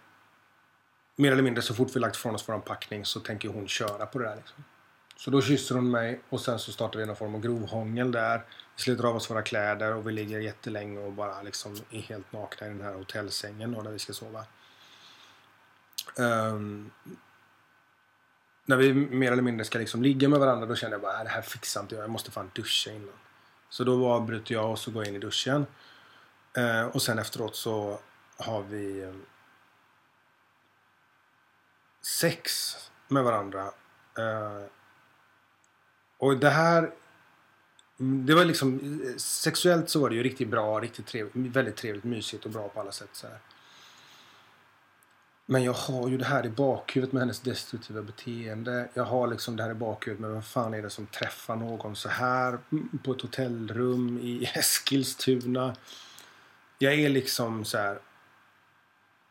Mer 1.15 1.31
eller 1.31 1.43
mindre 1.43 1.61
så 1.61 1.73
fort 1.73 1.95
vi 1.95 1.99
lagt 1.99 2.15
från 2.15 2.35
oss 2.35 2.49
våran 2.49 2.61
packning 2.61 3.05
så 3.05 3.19
tänker 3.19 3.49
hon 3.49 3.67
köra 3.67 4.05
på 4.05 4.19
det 4.19 4.25
där 4.25 4.35
liksom. 4.35 4.63
Så 5.17 5.31
då 5.31 5.41
kysser 5.41 5.75
hon 5.75 5.91
mig 5.91 6.21
och 6.29 6.41
sen 6.41 6.59
så 6.59 6.71
startar 6.71 6.99
vi 6.99 7.05
någon 7.05 7.15
form 7.15 7.35
av 7.35 7.41
grovhångel 7.41 8.11
där. 8.11 8.37
Vi 8.75 8.83
sliter 8.83 9.03
av 9.03 9.15
oss 9.15 9.29
våra 9.29 9.41
kläder 9.41 9.95
och 9.95 10.07
vi 10.07 10.11
ligger 10.11 10.39
jättelänge 10.39 10.99
och 10.99 11.11
bara 11.11 11.41
liksom 11.41 11.75
är 11.91 11.99
helt 11.99 12.33
nakna 12.33 12.67
i 12.67 12.69
den 12.69 12.81
här 12.81 12.93
hotellsängen 12.93 13.71
då 13.71 13.81
där 13.81 13.91
vi 13.91 13.99
ska 13.99 14.13
sova. 14.13 14.45
Um, 16.17 16.91
när 18.65 18.77
vi 18.77 18.93
mer 18.93 19.31
eller 19.31 19.41
mindre 19.43 19.65
ska 19.65 19.79
liksom 19.79 20.03
ligga 20.03 20.29
med 20.29 20.39
varandra 20.39 20.65
då 20.65 20.75
känner 20.75 20.93
jag 20.93 21.01
bara 21.01 21.13
"Nej, 21.13 21.23
det 21.23 21.29
här 21.29 21.41
fixar 21.41 21.81
inte 21.81 21.95
jag. 21.95 22.03
Jag 22.03 22.09
måste 22.09 22.31
fan 22.31 22.51
duscha 22.53 22.91
innan. 22.91 23.13
Så 23.69 23.83
då 23.83 24.07
avbryter 24.07 24.53
jag 24.53 24.71
och 24.71 24.79
så 24.79 24.91
går 24.91 25.03
jag 25.03 25.09
in 25.09 25.15
i 25.15 25.19
duschen. 25.19 25.65
Uh, 26.57 26.85
och 26.85 27.01
sen 27.01 27.19
efteråt 27.19 27.55
så 27.55 27.99
har 28.37 28.61
vi 28.63 29.01
eh, 29.03 29.13
sex 32.01 32.75
med 33.07 33.23
varandra. 33.23 33.63
Uh, 34.19 34.65
och 36.17 36.37
det 36.37 36.49
här 36.49 36.91
det 38.01 38.33
var 38.33 38.45
liksom 38.45 39.01
eh, 39.03 39.15
sexuellt 39.17 39.89
så 39.89 39.99
var 39.99 40.09
det 40.09 40.15
ju 40.15 40.23
riktigt 40.23 40.47
bra, 40.47 40.79
riktigt 40.79 41.07
trevligt, 41.07 41.55
väldigt 41.55 41.75
trevligt, 41.75 42.03
mysigt 42.03 42.45
och 42.45 42.51
bra 42.51 42.69
på 42.69 42.79
alla 42.79 42.91
sätt 42.91 43.09
så 43.13 43.27
här. 43.27 43.39
Men 45.51 45.63
jag 45.63 45.73
har 45.73 46.09
ju 46.09 46.17
det 46.17 46.25
här 46.25 46.45
i 46.45 46.49
bakhuvudet 46.49 47.13
med 47.13 47.21
hennes 47.21 47.39
destruktiva 47.39 48.01
beteende. 48.01 48.89
Jag 48.93 49.03
har 49.03 49.27
liksom 49.27 49.55
det 49.55 49.63
här 49.63 49.71
i 49.71 49.73
bakhuvudet 49.73 50.21
med 50.21 50.31
vem 50.31 50.41
fan 50.41 50.73
är 50.73 50.81
det 50.81 50.89
som 50.89 51.05
träffar 51.05 51.55
någon 51.55 51.95
så 51.95 52.09
här 52.09 52.59
på 53.03 53.11
ett 53.11 53.21
hotellrum 53.21 54.19
i 54.23 54.45
Eskilstuna. 54.55 55.75
Jag 56.77 56.93
är 56.93 57.09
liksom 57.09 57.65
så 57.65 57.77
här. 57.77 57.99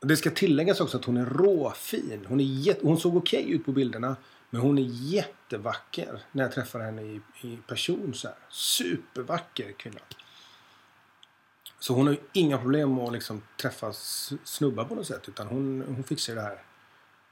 Det 0.00 0.16
ska 0.16 0.30
tilläggas 0.30 0.80
också 0.80 0.96
att 0.96 1.04
hon 1.04 1.16
är 1.16 1.26
råfin. 1.26 2.26
Hon, 2.28 2.40
är 2.40 2.44
jätte, 2.44 2.86
hon 2.86 3.00
såg 3.00 3.16
okej 3.16 3.50
ut 3.50 3.64
på 3.64 3.72
bilderna. 3.72 4.16
Men 4.50 4.60
hon 4.60 4.78
är 4.78 4.88
jättevacker 4.88 6.22
när 6.32 6.42
jag 6.44 6.52
träffar 6.52 6.80
henne 6.80 7.02
i, 7.02 7.20
i 7.42 7.56
person. 7.66 8.14
Så 8.14 8.28
här. 8.28 8.36
Supervacker 8.48 9.72
kvinna. 9.72 10.00
Så 11.80 11.94
hon 11.94 12.06
har 12.06 12.14
ju 12.14 12.20
inga 12.32 12.58
problem 12.58 12.94
med 12.94 13.04
att 13.04 13.12
liksom 13.12 13.42
träffa 13.60 13.92
snubbar 14.44 14.84
på 14.84 14.94
något 14.94 15.06
sätt. 15.06 15.28
Utan 15.28 15.46
hon, 15.46 15.84
hon 15.86 16.04
fixar 16.04 16.34
det 16.34 16.40
här 16.40 16.62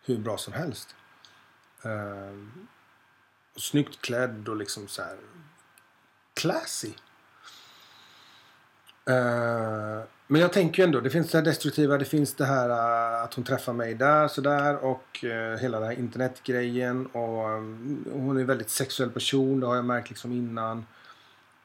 hur 0.05 0.19
bra 0.19 0.39
som 0.39 0.53
helst. 0.53 0.95
Ehm, 1.83 2.69
och 3.55 3.61
snyggt 3.61 4.01
klädd 4.01 4.49
och 4.49 4.57
liksom 4.57 4.89
så 4.89 5.03
här 5.03 5.17
classy. 6.35 6.93
Ehm, 9.07 10.03
men 10.27 10.41
jag 10.41 10.53
tänker 10.53 10.83
ju 10.83 10.85
ändå, 10.85 11.01
det 11.01 11.11
finns 11.11 11.31
det 11.31 11.39
här 11.39 11.45
destruktiva, 11.45 11.99
det 11.99 12.05
finns 12.05 12.35
det 12.35 12.45
här 12.45 12.69
eh, 12.71 13.23
att 13.23 13.35
hon 13.35 13.45
träffar 13.45 13.73
mig 13.73 13.95
där 13.95 14.29
sådär 14.29 14.77
och 14.77 15.25
eh, 15.25 15.59
hela 15.59 15.81
den 15.81 15.89
här 15.89 15.99
internetgrejen. 15.99 17.07
Och 17.07 17.49
mm, 17.49 18.05
hon 18.13 18.37
är 18.37 18.41
en 18.41 18.47
väldigt 18.47 18.71
sexuell 18.71 19.11
person, 19.11 19.61
det 19.61 19.67
har 19.67 19.77
jag 19.77 19.85
märkt 19.85 20.09
liksom 20.09 20.33
innan. 20.33 20.87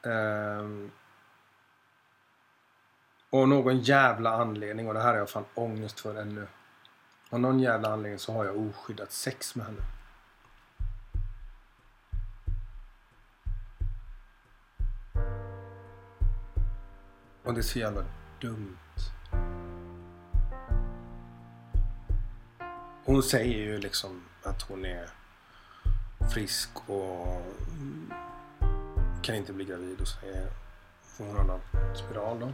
Ehm, 0.02 0.90
och 3.34 3.40
av 3.40 3.48
någon 3.48 3.80
jävla 3.80 4.30
anledning, 4.30 4.88
och 4.88 4.94
det 4.94 5.00
här 5.00 5.08
har 5.08 5.16
jag 5.16 5.30
fan 5.30 5.44
ångest 5.54 6.00
för 6.00 6.14
ännu. 6.14 6.46
Av 7.30 7.40
någon 7.40 7.60
jävla 7.60 7.92
anledning 7.92 8.18
så 8.18 8.32
har 8.32 8.44
jag 8.44 8.56
oskyddat 8.56 9.12
sex 9.12 9.54
med 9.54 9.66
henne. 9.66 9.82
Och 17.44 17.54
det 17.54 17.60
är 17.60 17.62
så 17.62 17.78
jävla 17.78 18.04
dumt. 18.40 18.76
Hon 23.04 23.22
säger 23.22 23.58
ju 23.58 23.78
liksom 23.78 24.24
att 24.42 24.62
hon 24.62 24.84
är 24.84 25.08
frisk 26.34 26.70
och 26.86 27.42
kan 29.22 29.34
inte 29.34 29.52
bli 29.52 29.64
gravid 29.64 30.00
och 30.00 30.08
så 30.08 30.26
är 30.26 30.48
hon 31.18 31.36
har 31.36 31.44
någon 31.44 31.96
spiral 31.96 32.40
då. 32.40 32.52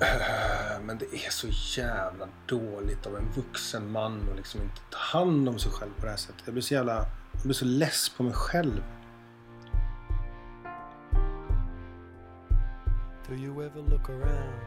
Eh, 0.00 0.80
men 0.82 0.98
det 0.98 1.26
är 1.26 1.30
så 1.30 1.48
jävla 1.80 2.28
dåligt 2.46 3.06
av 3.06 3.16
en 3.16 3.32
vuxen 3.32 3.90
man 3.90 4.28
att 4.30 4.36
liksom 4.36 4.62
inte 4.62 4.80
ta 4.90 4.98
hand 4.98 5.48
om 5.48 5.58
sig 5.58 5.72
själv 5.72 5.90
på 5.98 6.04
det 6.04 6.10
här 6.10 6.16
sättet. 6.16 6.42
Jag 6.44 6.54
blir 6.54 6.62
så 6.62 6.74
jävla... 6.74 6.94
Jag 7.32 7.42
blir 7.42 7.54
så 7.54 7.64
less 7.64 8.08
på 8.08 8.22
mig 8.22 8.32
själv. 8.32 8.82
Do 13.28 13.36
you 13.36 13.62
ever 13.62 13.82
look 13.82 14.08
around? 14.08 14.60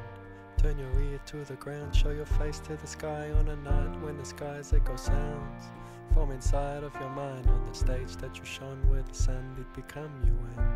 Turn 0.58 0.80
your 0.80 1.12
ear 1.12 1.20
to 1.26 1.44
the 1.46 1.56
ground, 1.56 1.94
show 1.94 2.12
your 2.12 2.26
face 2.26 2.60
to 2.60 2.78
the 2.78 2.88
sky 2.88 3.32
on 3.32 3.50
a 3.50 3.56
night 3.56 4.02
when 4.02 4.18
the 4.18 4.26
skies 4.26 4.74
echo 4.74 4.96
sounds 4.96 5.66
from 6.14 6.32
inside 6.32 6.84
of 6.84 6.94
your 7.02 7.10
mind 7.10 7.48
on 7.48 7.66
the 7.68 7.74
stage 7.74 8.16
that 8.22 8.38
you 8.38 8.46
shone 8.46 8.80
where 8.88 9.02
the 9.02 9.14
sun 9.14 9.56
did 9.56 9.74
become 9.74 10.12
you 10.26 10.38
and 10.56 10.73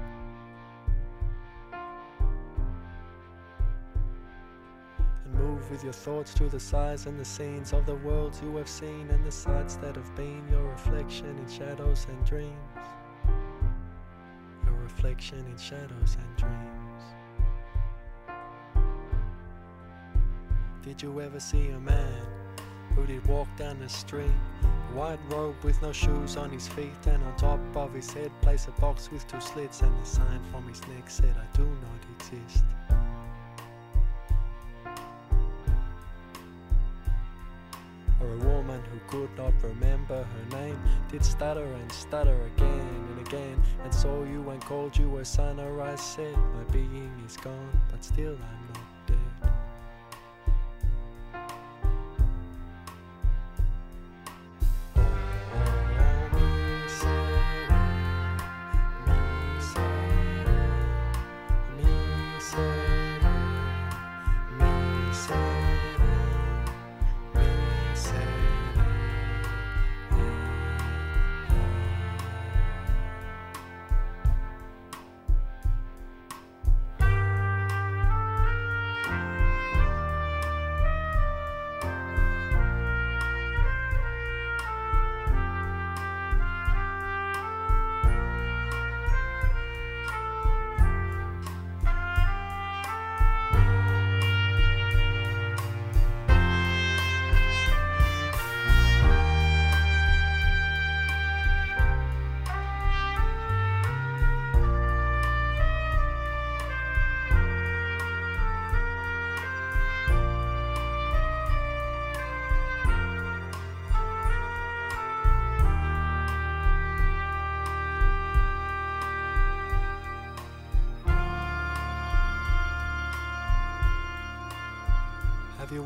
move 5.58 5.72
with 5.72 5.84
your 5.84 5.94
thoughts 5.94 6.34
to 6.36 6.48
the 6.50 6.60
size 6.60 7.08
and 7.08 7.20
the 7.20 7.26
scenes 7.26 7.74
of 7.74 7.86
the 7.86 7.96
worlds 7.96 8.42
you 8.44 8.56
have 8.56 8.68
seen 8.68 9.08
and 9.10 9.26
the 9.26 9.32
sights 9.32 9.76
that 9.78 9.96
have 9.96 10.16
been 10.16 10.44
your 10.52 10.64
reflection 10.64 11.26
in 11.26 11.50
shadows 11.50 12.06
and 12.10 12.26
dreams 12.26 12.54
your 14.66 14.76
reflection 14.76 15.40
in 15.40 15.58
shadows 15.58 16.18
and 16.20 16.38
dreams 16.38 17.04
Did 20.84 21.02
you 21.02 21.20
ever 21.20 21.40
see 21.40 21.70
a 21.70 21.80
man 21.80 22.22
who 22.96 23.06
did 23.06 23.26
walk 23.26 23.48
down 23.58 23.80
the 23.80 23.90
street? 23.90 24.32
White 24.94 25.20
robe 25.30 25.56
with 25.64 25.82
no 25.82 25.92
shoes 25.92 26.38
on 26.38 26.50
his 26.50 26.70
feet, 26.70 27.06
and 27.08 27.22
on 27.22 27.36
top 27.36 27.60
of 27.76 27.94
his 27.94 28.10
head, 28.14 28.32
place 28.42 28.70
a 28.70 28.72
box 28.80 29.12
with 29.12 29.28
two 29.28 29.42
slits, 29.42 29.82
and 29.82 29.92
the 30.02 30.06
sign 30.06 30.40
from 30.50 30.66
his 30.66 30.80
neck 30.88 31.10
said, 31.10 31.36
I 31.38 31.58
do 31.58 31.66
not 31.66 32.02
exist. 32.16 32.64
A 38.34 38.46
woman 38.46 38.82
who 38.92 39.00
could 39.08 39.38
not 39.38 39.54
remember 39.64 40.24
her 40.24 40.58
name 40.58 40.80
did 41.10 41.24
stutter 41.24 41.66
and 41.66 41.92
stutter 41.92 42.38
again 42.56 43.06
and 43.10 43.28
again, 43.28 43.62
and 43.84 43.94
saw 43.94 44.24
you 44.24 44.50
and 44.50 44.62
called 44.62 44.98
you 44.98 45.18
a 45.18 45.26
son. 45.26 45.58
Her 45.58 45.82
eyes 45.82 46.02
said, 46.02 46.36
My 46.36 46.64
being 46.72 47.12
is 47.26 47.38
gone, 47.38 47.82
but 47.92 48.04
still 48.04 48.34
I'm 48.34 48.68
not 48.74 48.87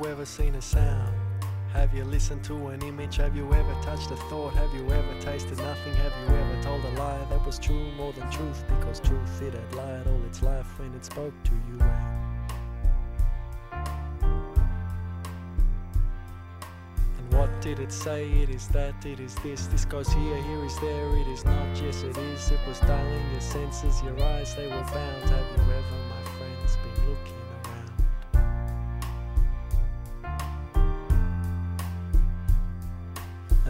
you 0.01 0.07
ever 0.07 0.25
seen 0.25 0.55
a 0.55 0.61
sound? 0.61 1.13
Have 1.73 1.93
you 1.93 2.03
listened 2.03 2.43
to 2.45 2.69
an 2.69 2.81
image? 2.81 3.17
Have 3.17 3.35
you 3.35 3.45
ever 3.53 3.73
touched 3.83 4.09
a 4.09 4.15
thought? 4.15 4.53
Have 4.53 4.73
you 4.73 4.89
ever 4.91 5.21
tasted 5.21 5.57
nothing? 5.59 5.93
Have 5.93 6.13
you 6.27 6.35
ever 6.35 6.63
told 6.63 6.83
a 6.85 6.89
lie 6.99 7.23
that 7.29 7.45
was 7.45 7.59
true 7.59 7.91
more 7.91 8.11
than 8.13 8.29
truth? 8.31 8.63
Because 8.67 8.99
truth 8.99 9.41
it 9.41 9.53
had 9.53 9.75
lied 9.75 10.07
all 10.07 10.19
its 10.25 10.41
life 10.41 10.65
when 10.79 10.91
it 10.95 11.05
spoke 11.05 11.33
to 11.43 11.51
you. 11.51 11.79
And 17.19 17.33
what 17.33 17.61
did 17.61 17.79
it 17.79 17.91
say? 17.91 18.27
It 18.27 18.49
is 18.49 18.67
that, 18.69 19.05
it 19.05 19.19
is 19.19 19.35
this. 19.43 19.67
This 19.67 19.85
goes 19.85 20.11
here, 20.11 20.41
here 20.41 20.65
is 20.65 20.79
there. 20.79 21.15
It 21.17 21.27
is 21.27 21.45
not, 21.45 21.79
yes 21.79 22.01
it 22.01 22.17
is. 22.17 22.49
It 22.49 22.59
was 22.67 22.79
dulling 22.79 23.31
your 23.31 23.41
senses, 23.41 24.01
your 24.03 24.19
eyes, 24.23 24.55
they 24.55 24.65
were 24.65 24.71
bound. 24.71 25.29
Have 25.29 25.45
you 25.57 25.63
ever, 25.73 26.10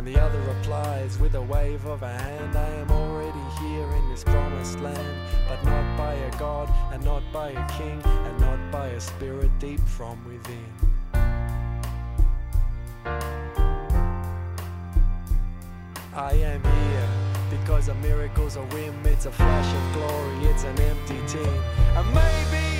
And 0.01 0.15
the 0.15 0.19
other 0.19 0.41
replies 0.41 1.19
with 1.19 1.35
a 1.35 1.41
wave 1.43 1.85
of 1.85 2.01
a 2.01 2.09
hand 2.11 2.57
I 2.57 2.67
am 2.69 2.89
already 2.89 3.45
here 3.59 3.87
in 3.97 4.09
this 4.09 4.23
promised 4.23 4.79
land, 4.79 5.29
but 5.47 5.63
not 5.63 5.95
by 5.95 6.15
a 6.15 6.31
god, 6.39 6.73
and 6.91 7.05
not 7.05 7.21
by 7.31 7.49
a 7.49 7.69
king, 7.77 8.01
and 8.03 8.39
not 8.39 8.71
by 8.71 8.87
a 8.87 8.99
spirit 8.99 9.51
deep 9.59 9.79
from 9.81 10.17
within. 10.25 10.65
I 16.15 16.33
am 16.33 16.63
here 16.63 17.09
because 17.51 17.89
a 17.89 17.93
miracle's 17.93 18.55
a 18.55 18.63
whim, 18.73 19.05
it's 19.05 19.27
a 19.27 19.31
flash 19.31 19.71
of 19.71 19.93
glory, 19.93 20.45
it's 20.49 20.63
an 20.63 20.79
empty 20.79 21.19
tin. 21.27 21.61
And 21.95 22.07
maybe 22.11 22.70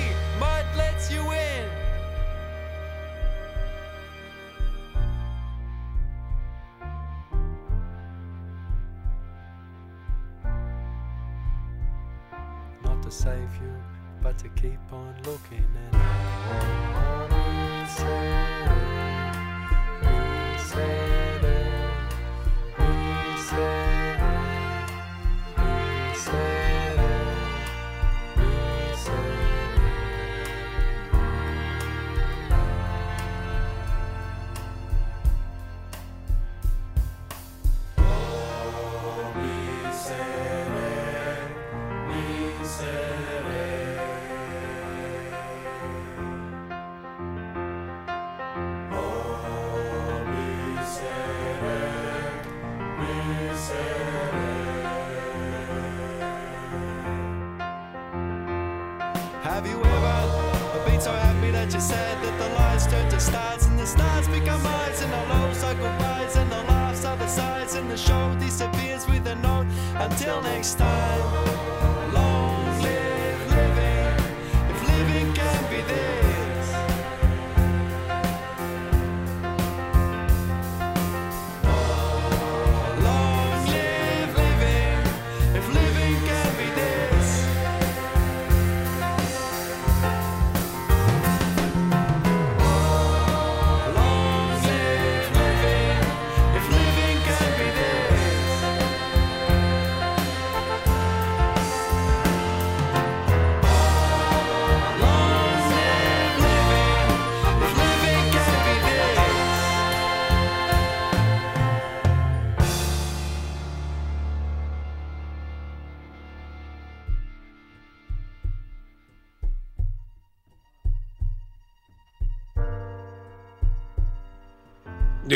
Until 70.12 70.42
next 70.42 70.74
time. 70.74 71.31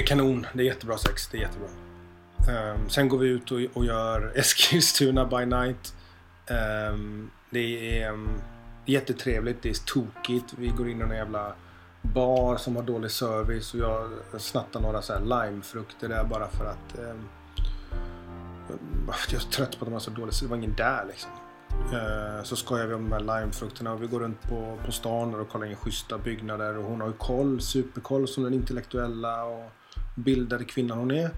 Kanon. 0.07 0.47
Det 0.55 0.63
är 0.63 0.65
jättebra 0.65 0.99
sex. 0.99 1.29
Det 1.29 1.39
är 1.39 1.41
jättebra. 1.41 1.69
Um, 2.75 2.91
sen 2.91 3.09
går 3.09 3.19
vi 3.19 3.29
ut 3.29 3.51
och, 3.51 3.61
och 3.75 3.85
gör 3.85 4.33
Eskilstuna 4.35 5.25
by 5.25 5.47
night. 5.47 5.95
Um, 6.93 7.31
det 7.51 8.01
är 8.01 8.13
um, 8.13 8.41
jättetrevligt. 8.85 9.63
Det 9.63 9.69
är 9.69 9.87
tokigt. 9.87 10.55
Vi 10.59 10.69
går 10.69 10.89
in 10.89 11.01
i 11.01 11.03
en 11.03 11.11
jävla 11.11 11.53
bar 12.03 12.57
som 12.57 12.77
har 12.77 12.83
dålig 12.83 13.11
service 13.11 13.75
och 13.75 13.81
jag 13.81 14.11
snattar 14.39 14.81
några 14.81 15.03
så 15.03 15.13
här 15.13 15.21
limefrukter 15.21 16.09
där 16.09 16.25
bara 16.25 16.49
för 16.49 16.65
att 16.65 16.99
um, 16.99 17.29
jag 19.07 19.35
är 19.35 19.51
trött 19.51 19.79
på 19.79 19.85
att 19.85 19.87
de 19.87 19.93
har 19.93 20.01
så 20.01 20.11
dålig 20.11 20.35
service. 20.35 20.41
det 20.41 20.47
var 20.49 20.57
ingen 20.57 20.75
där 20.75 21.05
liksom. 21.09 21.31
Så 22.45 22.57
skojar 22.57 22.87
vi 22.87 22.95
om 22.95 23.11
de 23.11 23.13
här 23.13 23.41
limefrukterna 23.41 23.93
och 23.93 24.03
vi 24.03 24.07
går 24.07 24.21
runt 24.21 24.43
på, 24.43 24.79
på 24.87 24.93
stan 24.93 25.35
och 25.35 25.49
kollar 25.49 25.67
in 25.67 25.77
schyssta 25.77 26.19
byggnader 26.19 26.79
och 26.79 26.85
hon 26.85 27.01
har 27.01 27.09
ju 27.09 27.15
koll, 27.15 27.61
superkoll 27.61 28.29
som 28.29 28.45
den 28.45 28.55
intellektuella 28.55 29.45
och 29.45 29.71
bildade 30.17 30.65
kvinnan 30.65 30.99
hon 30.99 31.11
är. 31.11 31.31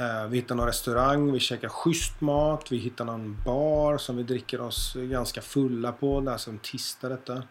Eh, 0.00 0.26
Vi 0.28 0.36
hittar 0.36 0.54
någon 0.54 0.66
restaurang, 0.66 1.32
vi 1.32 1.40
käkar 1.40 1.68
schysst 1.68 2.20
mat, 2.20 2.72
vi 2.72 2.76
hittar 2.76 3.04
någon 3.04 3.36
bar 3.44 3.98
som 3.98 4.16
vi 4.16 4.22
dricker 4.22 4.60
oss 4.60 4.94
ganska 4.96 5.40
fulla 5.40 5.92
på. 5.92 6.20
Det 6.20 6.32
är 6.32 6.36
som 6.36 6.58
tisdag 6.58 7.08
detta. 7.08 7.42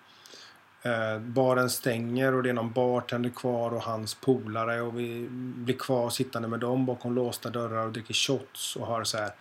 Eh, 0.81 1.19
baren 1.19 1.69
stänger 1.69 2.33
och 2.33 2.43
det 2.43 2.49
är 2.49 2.53
någon 2.53 2.71
bartender 2.71 3.29
kvar 3.29 3.71
och 3.73 3.81
hans 3.81 4.15
polare 4.15 4.81
och 4.81 4.99
vi 4.99 5.27
blir 5.29 5.77
kvar 5.77 6.09
sittande 6.09 6.47
med 6.47 6.59
dem 6.59 6.85
bakom 6.85 7.15
låsta 7.15 7.49
dörrar 7.49 7.85
och 7.85 7.91
dricker 7.91 8.13
shots 8.13 8.75
och 8.75 8.87
har 8.87 9.03
så 9.03 9.17
här 9.17 9.31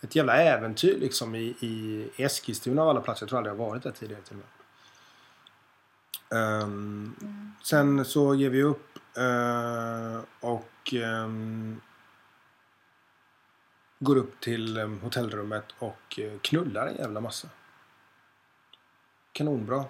ett 0.00 0.16
jävla 0.16 0.36
äventyr 0.36 0.98
liksom 1.00 1.34
i, 1.34 1.40
i 1.60 2.06
Eskilstuna 2.16 2.82
av 2.82 2.88
alla 2.88 3.00
platser. 3.00 3.22
Jag 3.24 3.28
tror 3.28 3.38
aldrig 3.38 3.52
jag 3.54 3.58
varit 3.58 3.82
där 3.82 3.90
tidigare 3.90 4.22
till 4.22 4.36
och 4.36 4.42
med. 6.30 6.62
Ehm, 6.62 7.14
Sen 7.62 8.04
så 8.04 8.34
ger 8.34 8.50
vi 8.50 8.62
upp 8.62 8.89
Eh, 9.16 10.20
och 10.40 10.92
um, 10.92 11.80
går 13.98 14.16
upp 14.16 14.40
till 14.40 14.78
um, 14.78 15.00
hotellrummet 15.00 15.64
och 15.78 16.18
uh, 16.18 16.38
knullar 16.40 16.86
en 16.86 16.96
jävla 16.96 17.20
massa. 17.20 17.48
Kanonbra. 19.32 19.84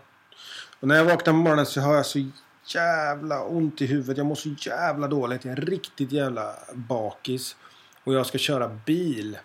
Och 0.80 0.88
när 0.88 0.96
jag 0.96 1.04
vaknar 1.04 1.33
på 1.33 1.38
morgonen 1.38 1.66
så 1.66 1.80
har 1.80 1.94
jag 1.94 2.06
så 2.06 2.30
jävla 2.74 3.44
ont 3.44 3.80
i 3.83 3.87
huvudet. 3.87 4.16
Jag 4.16 4.26
mår 4.26 4.35
så 4.35 4.48
jävla 4.48 5.09
dåligt. 5.09 5.44
Jag 5.44 5.59
är 5.59 5.62
riktigt 5.62 6.12
jävla 6.12 6.54
bakis. 6.72 7.56
Och 8.04 8.14
jag 8.14 8.26
ska 8.26 8.38
köra 8.38 8.68
bil 8.68 9.38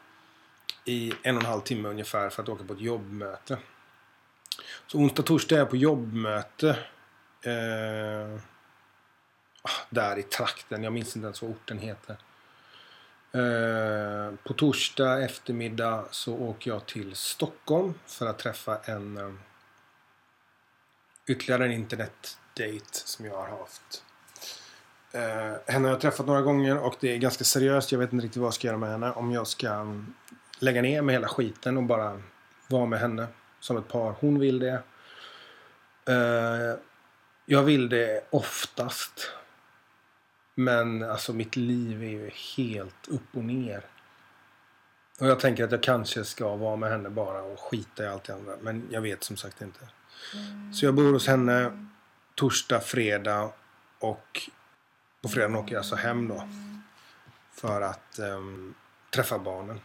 i 0.85 1.13
en 1.23 1.35
och 1.35 1.43
en 1.43 1.49
halv 1.49 1.61
timme 1.61 1.89
ungefär 1.89 2.29
för 2.29 2.43
att 2.43 2.49
åka 2.49 2.63
på 2.63 2.73
ett 2.73 2.81
jobbmöte. 2.81 3.57
Så 4.87 4.97
onsdag, 4.97 5.23
torsdag 5.23 5.55
är 5.55 5.59
jag 5.59 5.69
på 5.69 5.75
jobbmöte. 5.75 6.77
Uh, 7.47 8.39
Ah, 9.65 9.85
där 9.89 10.19
i 10.19 10.23
trakten. 10.23 10.83
Jag 10.83 10.93
minns 10.93 11.15
inte 11.15 11.25
ens 11.25 11.41
vad 11.41 11.51
orten 11.51 11.79
heter. 11.79 12.17
Eh, 13.31 14.33
på 14.43 14.53
torsdag 14.53 15.23
eftermiddag 15.23 16.05
så 16.11 16.35
åker 16.35 16.71
jag 16.71 16.85
till 16.85 17.15
Stockholm 17.15 17.93
för 18.05 18.25
att 18.25 18.39
träffa 18.39 18.77
en 18.77 19.17
eh, 19.17 19.33
ytterligare 21.27 21.65
en 21.65 21.71
internetdate 21.71 22.91
som 22.91 23.25
jag 23.25 23.35
har 23.35 23.47
haft. 23.47 24.03
Eh, 25.11 25.73
henne 25.73 25.87
har 25.87 25.93
jag 25.93 26.01
träffat 26.01 26.25
några 26.25 26.41
gånger 26.41 26.77
och 26.77 26.95
det 26.99 27.13
är 27.13 27.17
ganska 27.17 27.43
seriöst. 27.43 27.91
Jag 27.91 27.99
vet 27.99 28.13
inte 28.13 28.25
riktigt 28.25 28.41
vad 28.41 28.47
jag 28.47 28.53
ska 28.53 28.67
göra 28.67 28.77
med 28.77 28.89
henne. 28.89 29.11
Om 29.11 29.31
jag 29.31 29.47
ska 29.47 29.69
mm, 29.69 30.13
lägga 30.59 30.81
ner 30.81 31.01
med 31.01 31.15
hela 31.15 31.27
skiten 31.27 31.77
och 31.77 31.83
bara 31.83 32.21
vara 32.67 32.85
med 32.85 32.99
henne 32.99 33.27
som 33.59 33.77
ett 33.77 33.87
par. 33.87 34.15
Hon 34.19 34.39
vill 34.39 34.59
det. 34.59 34.83
Eh, 36.07 36.79
jag 37.45 37.63
vill 37.63 37.89
det 37.89 38.27
oftast. 38.29 39.31
Men 40.55 41.03
alltså 41.03 41.33
mitt 41.33 41.55
liv 41.55 42.03
är 42.03 42.09
ju 42.09 42.29
helt 42.57 43.07
upp 43.07 43.35
och 43.35 43.43
ner. 43.43 43.85
Och 45.19 45.27
jag 45.27 45.39
tänker 45.39 45.63
att 45.63 45.71
jag 45.71 45.83
kanske 45.83 46.23
ska 46.23 46.55
vara 46.55 46.75
med 46.75 46.89
henne 46.89 47.09
bara 47.09 47.41
och 47.41 47.59
skita 47.59 48.03
i 48.03 48.07
allt 48.07 48.23
det 48.23 48.33
andra. 48.33 48.53
Men 48.61 48.87
jag 48.91 49.01
vet 49.01 49.23
som 49.23 49.37
sagt 49.37 49.61
inte. 49.61 49.79
Så 50.73 50.85
jag 50.85 50.95
bor 50.95 51.13
hos 51.13 51.27
henne 51.27 51.87
torsdag, 52.35 52.79
fredag 52.79 53.51
och 53.99 54.49
på 55.21 55.29
fredagen 55.29 55.55
åker 55.55 55.71
jag 55.73 55.79
alltså 55.79 55.95
hem 55.95 56.27
då. 56.27 56.47
För 57.51 57.81
att 57.81 58.19
ehm, 58.19 58.73
träffa 59.09 59.39
barnen. 59.39 59.79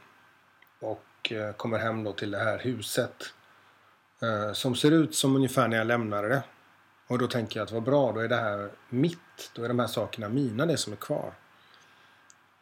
Och 0.81 1.33
eh, 1.33 1.53
kommer 1.53 1.79
hem 1.79 2.05
då 2.05 2.13
till 2.13 2.31
det 2.31 2.39
här 2.39 2.59
huset. 2.59 3.35
eh, 4.23 4.53
som 4.53 4.75
ser 4.77 4.91
ut 4.91 5.15
som 5.15 5.37
ungefär 5.37 5.69
när 5.69 5.77
jag 5.77 5.87
lämnade 5.87 6.29
det. 6.29 6.43
Och 7.11 7.19
då 7.19 7.27
tänker 7.27 7.61
jag 7.61 7.65
att 7.65 7.73
vad 7.73 7.83
bra, 7.83 8.13
då 8.13 8.21
är 8.21 8.29
det 8.29 8.37
här 8.37 8.71
mitt. 8.89 9.51
Då 9.55 9.65
är 9.65 9.69
de 9.69 9.79
här 9.79 9.87
sakerna 9.87 10.29
mina, 10.29 10.67
det 10.67 10.77
som 10.77 10.93
är 10.93 10.97
kvar. 10.97 11.35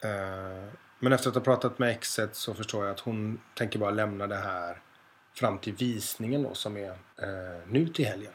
Eh, 0.01 0.73
men 0.99 1.13
efter 1.13 1.29
att 1.29 1.35
ha 1.35 1.41
pratat 1.41 1.79
med 1.79 1.89
exet 1.89 2.35
så 2.35 2.53
förstår 2.53 2.85
jag 2.85 2.93
att 2.93 2.99
hon 2.99 3.41
tänker 3.55 3.79
bara 3.79 3.91
lämna 3.91 4.27
det 4.27 4.35
här 4.35 4.81
fram 5.33 5.57
till 5.57 5.73
visningen 5.73 6.43
då 6.43 6.53
som 6.53 6.77
är 6.77 6.89
eh, 6.89 7.67
nu 7.67 7.87
till 7.87 8.05
helgen. 8.05 8.31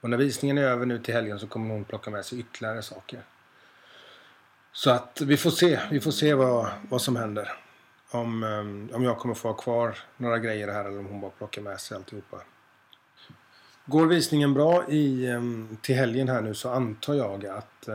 Och 0.00 0.10
när 0.10 0.16
visningen 0.16 0.58
är 0.58 0.62
över 0.62 0.86
nu 0.86 0.98
till 0.98 1.14
helgen 1.14 1.38
så 1.38 1.46
kommer 1.46 1.74
hon 1.74 1.84
plocka 1.84 2.10
med 2.10 2.24
sig 2.24 2.40
ytterligare 2.40 2.82
saker. 2.82 3.22
Så 4.72 4.90
att 4.90 5.20
vi 5.20 5.36
får 5.36 5.50
se, 5.50 5.80
vi 5.90 6.00
får 6.00 6.10
se 6.10 6.34
vad, 6.34 6.70
vad 6.88 7.02
som 7.02 7.16
händer. 7.16 7.52
Om, 8.10 8.42
eh, 8.42 8.96
om 8.96 9.04
jag 9.04 9.18
kommer 9.18 9.34
få 9.34 9.48
ha 9.48 9.54
kvar 9.54 9.98
några 10.16 10.38
grejer 10.38 10.68
här 10.68 10.84
eller 10.84 10.98
om 10.98 11.06
hon 11.06 11.20
bara 11.20 11.30
plockar 11.30 11.62
med 11.62 11.80
sig 11.80 11.96
alltihopa. 11.96 12.42
Går 13.86 14.06
visningen 14.06 14.54
bra 14.54 14.88
i, 14.88 15.28
till 15.82 15.94
helgen 15.94 16.28
här 16.28 16.42
nu 16.42 16.54
så 16.54 16.70
antar 16.70 17.14
jag 17.14 17.46
att, 17.46 17.88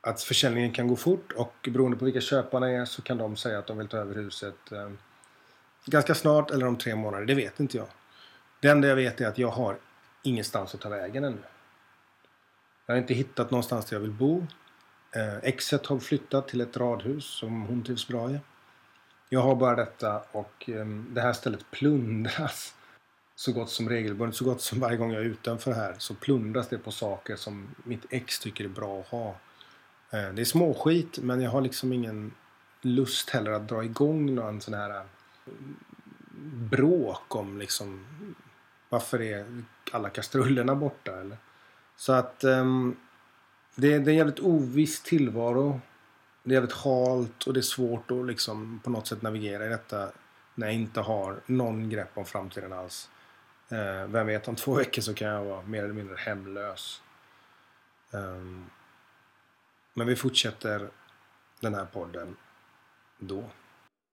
att 0.00 0.22
försäljningen 0.22 0.72
kan 0.72 0.88
gå 0.88 0.96
fort 0.96 1.32
och 1.32 1.68
beroende 1.70 1.96
på 1.96 2.04
vilka 2.04 2.20
köparna 2.20 2.70
är 2.70 2.84
så 2.84 3.02
kan 3.02 3.18
de 3.18 3.36
säga 3.36 3.58
att 3.58 3.66
de 3.66 3.78
vill 3.78 3.88
ta 3.88 3.96
över 3.96 4.14
huset 4.14 4.56
ganska 5.86 6.14
snart 6.14 6.50
eller 6.50 6.66
om 6.66 6.76
tre 6.76 6.94
månader. 6.94 7.26
Det 7.26 7.34
vet 7.34 7.60
inte 7.60 7.76
jag. 7.76 7.86
Det 8.60 8.68
enda 8.68 8.88
jag 8.88 8.96
vet 8.96 9.20
är 9.20 9.28
att 9.28 9.38
jag 9.38 9.48
har 9.48 9.78
ingenstans 10.22 10.74
att 10.74 10.80
ta 10.80 10.88
vägen 10.88 11.24
ännu. 11.24 11.42
Jag 12.86 12.94
har 12.94 13.00
inte 13.00 13.14
hittat 13.14 13.50
någonstans 13.50 13.86
där 13.86 13.96
jag 13.96 14.00
vill 14.00 14.10
bo. 14.10 14.46
Eh, 15.12 15.36
exet 15.36 15.86
har 15.86 15.98
flyttat 15.98 16.48
till 16.48 16.60
ett 16.60 16.76
radhus 16.76 17.24
som 17.24 17.62
hon 17.62 17.84
trivs 17.84 18.08
bra 18.08 18.30
i. 18.30 18.40
Jag 19.28 19.40
har 19.40 19.54
bara 19.54 19.76
detta 19.76 20.22
och 20.32 20.70
det 21.08 21.20
här 21.20 21.32
stället 21.32 21.70
plundras 21.70 22.74
så 23.40 23.52
gott 23.52 23.70
som 23.70 23.88
regelbundet. 23.88 24.36
Så 24.36 24.44
gott 24.44 24.60
som 24.60 24.80
varje 24.80 24.96
gång 24.96 25.12
jag 25.12 25.20
är 25.22 25.26
utanför 25.26 25.72
här 25.72 25.94
så 25.98 26.14
plundras 26.14 26.68
det 26.68 26.78
på 26.78 26.90
saker 26.90 27.36
som 27.36 27.68
mitt 27.84 28.06
ex 28.10 28.38
tycker 28.38 28.64
är 28.64 28.68
bra 28.68 29.00
att 29.00 29.06
ha. 29.06 29.28
Eh, 30.10 30.32
det 30.34 30.40
är 30.42 30.44
småskit 30.44 31.18
men 31.18 31.40
jag 31.40 31.50
har 31.50 31.60
liksom 31.60 31.92
ingen 31.92 32.32
lust 32.80 33.30
heller 33.30 33.50
att 33.50 33.68
dra 33.68 33.84
igång 33.84 34.34
någon 34.34 34.60
sån 34.60 34.74
här 34.74 34.90
eh, 34.96 35.02
bråk 36.70 37.36
om 37.36 37.58
liksom 37.58 38.06
varför 38.88 39.22
är 39.22 39.62
alla 39.92 40.10
kastrullerna 40.10 40.74
borta 40.74 41.20
eller? 41.20 41.36
Så 41.96 42.12
att 42.12 42.44
um, 42.44 42.96
det, 43.74 43.92
är- 43.94 43.98
det 44.00 44.08
är 44.08 44.12
en 44.12 44.16
jävligt 44.18 44.40
oviss 44.40 45.02
tillvaro. 45.02 45.80
Det 46.42 46.50
är 46.50 46.54
jävligt 46.54 46.76
halt 46.76 47.46
och 47.46 47.52
det 47.54 47.60
är 47.60 47.62
svårt 47.62 48.10
att 48.10 48.26
liksom 48.26 48.80
på 48.84 48.90
något 48.90 49.06
sätt 49.06 49.22
navigera 49.22 49.66
i 49.66 49.68
detta 49.68 50.08
när 50.54 50.66
jag 50.66 50.74
inte 50.74 51.00
har 51.00 51.36
någon 51.46 51.88
grepp 51.90 52.10
om 52.18 52.24
framtiden 52.24 52.72
alls. 52.72 53.08
Eh, 53.70 54.06
vem 54.06 54.26
vet, 54.26 54.48
om 54.48 54.56
två 54.56 54.74
veckor 54.78 55.02
så 55.02 55.14
kan 55.14 55.28
jag 55.28 55.44
vara 55.44 55.62
mer 55.62 55.84
eller 55.84 55.94
mindre 55.94 56.16
hemlös. 56.16 57.02
Ehm, 58.12 58.70
men 59.94 60.06
vi 60.06 60.16
fortsätter 60.16 60.90
den 61.60 61.74
här 61.74 61.84
podden 61.84 62.36
då. 63.18 63.44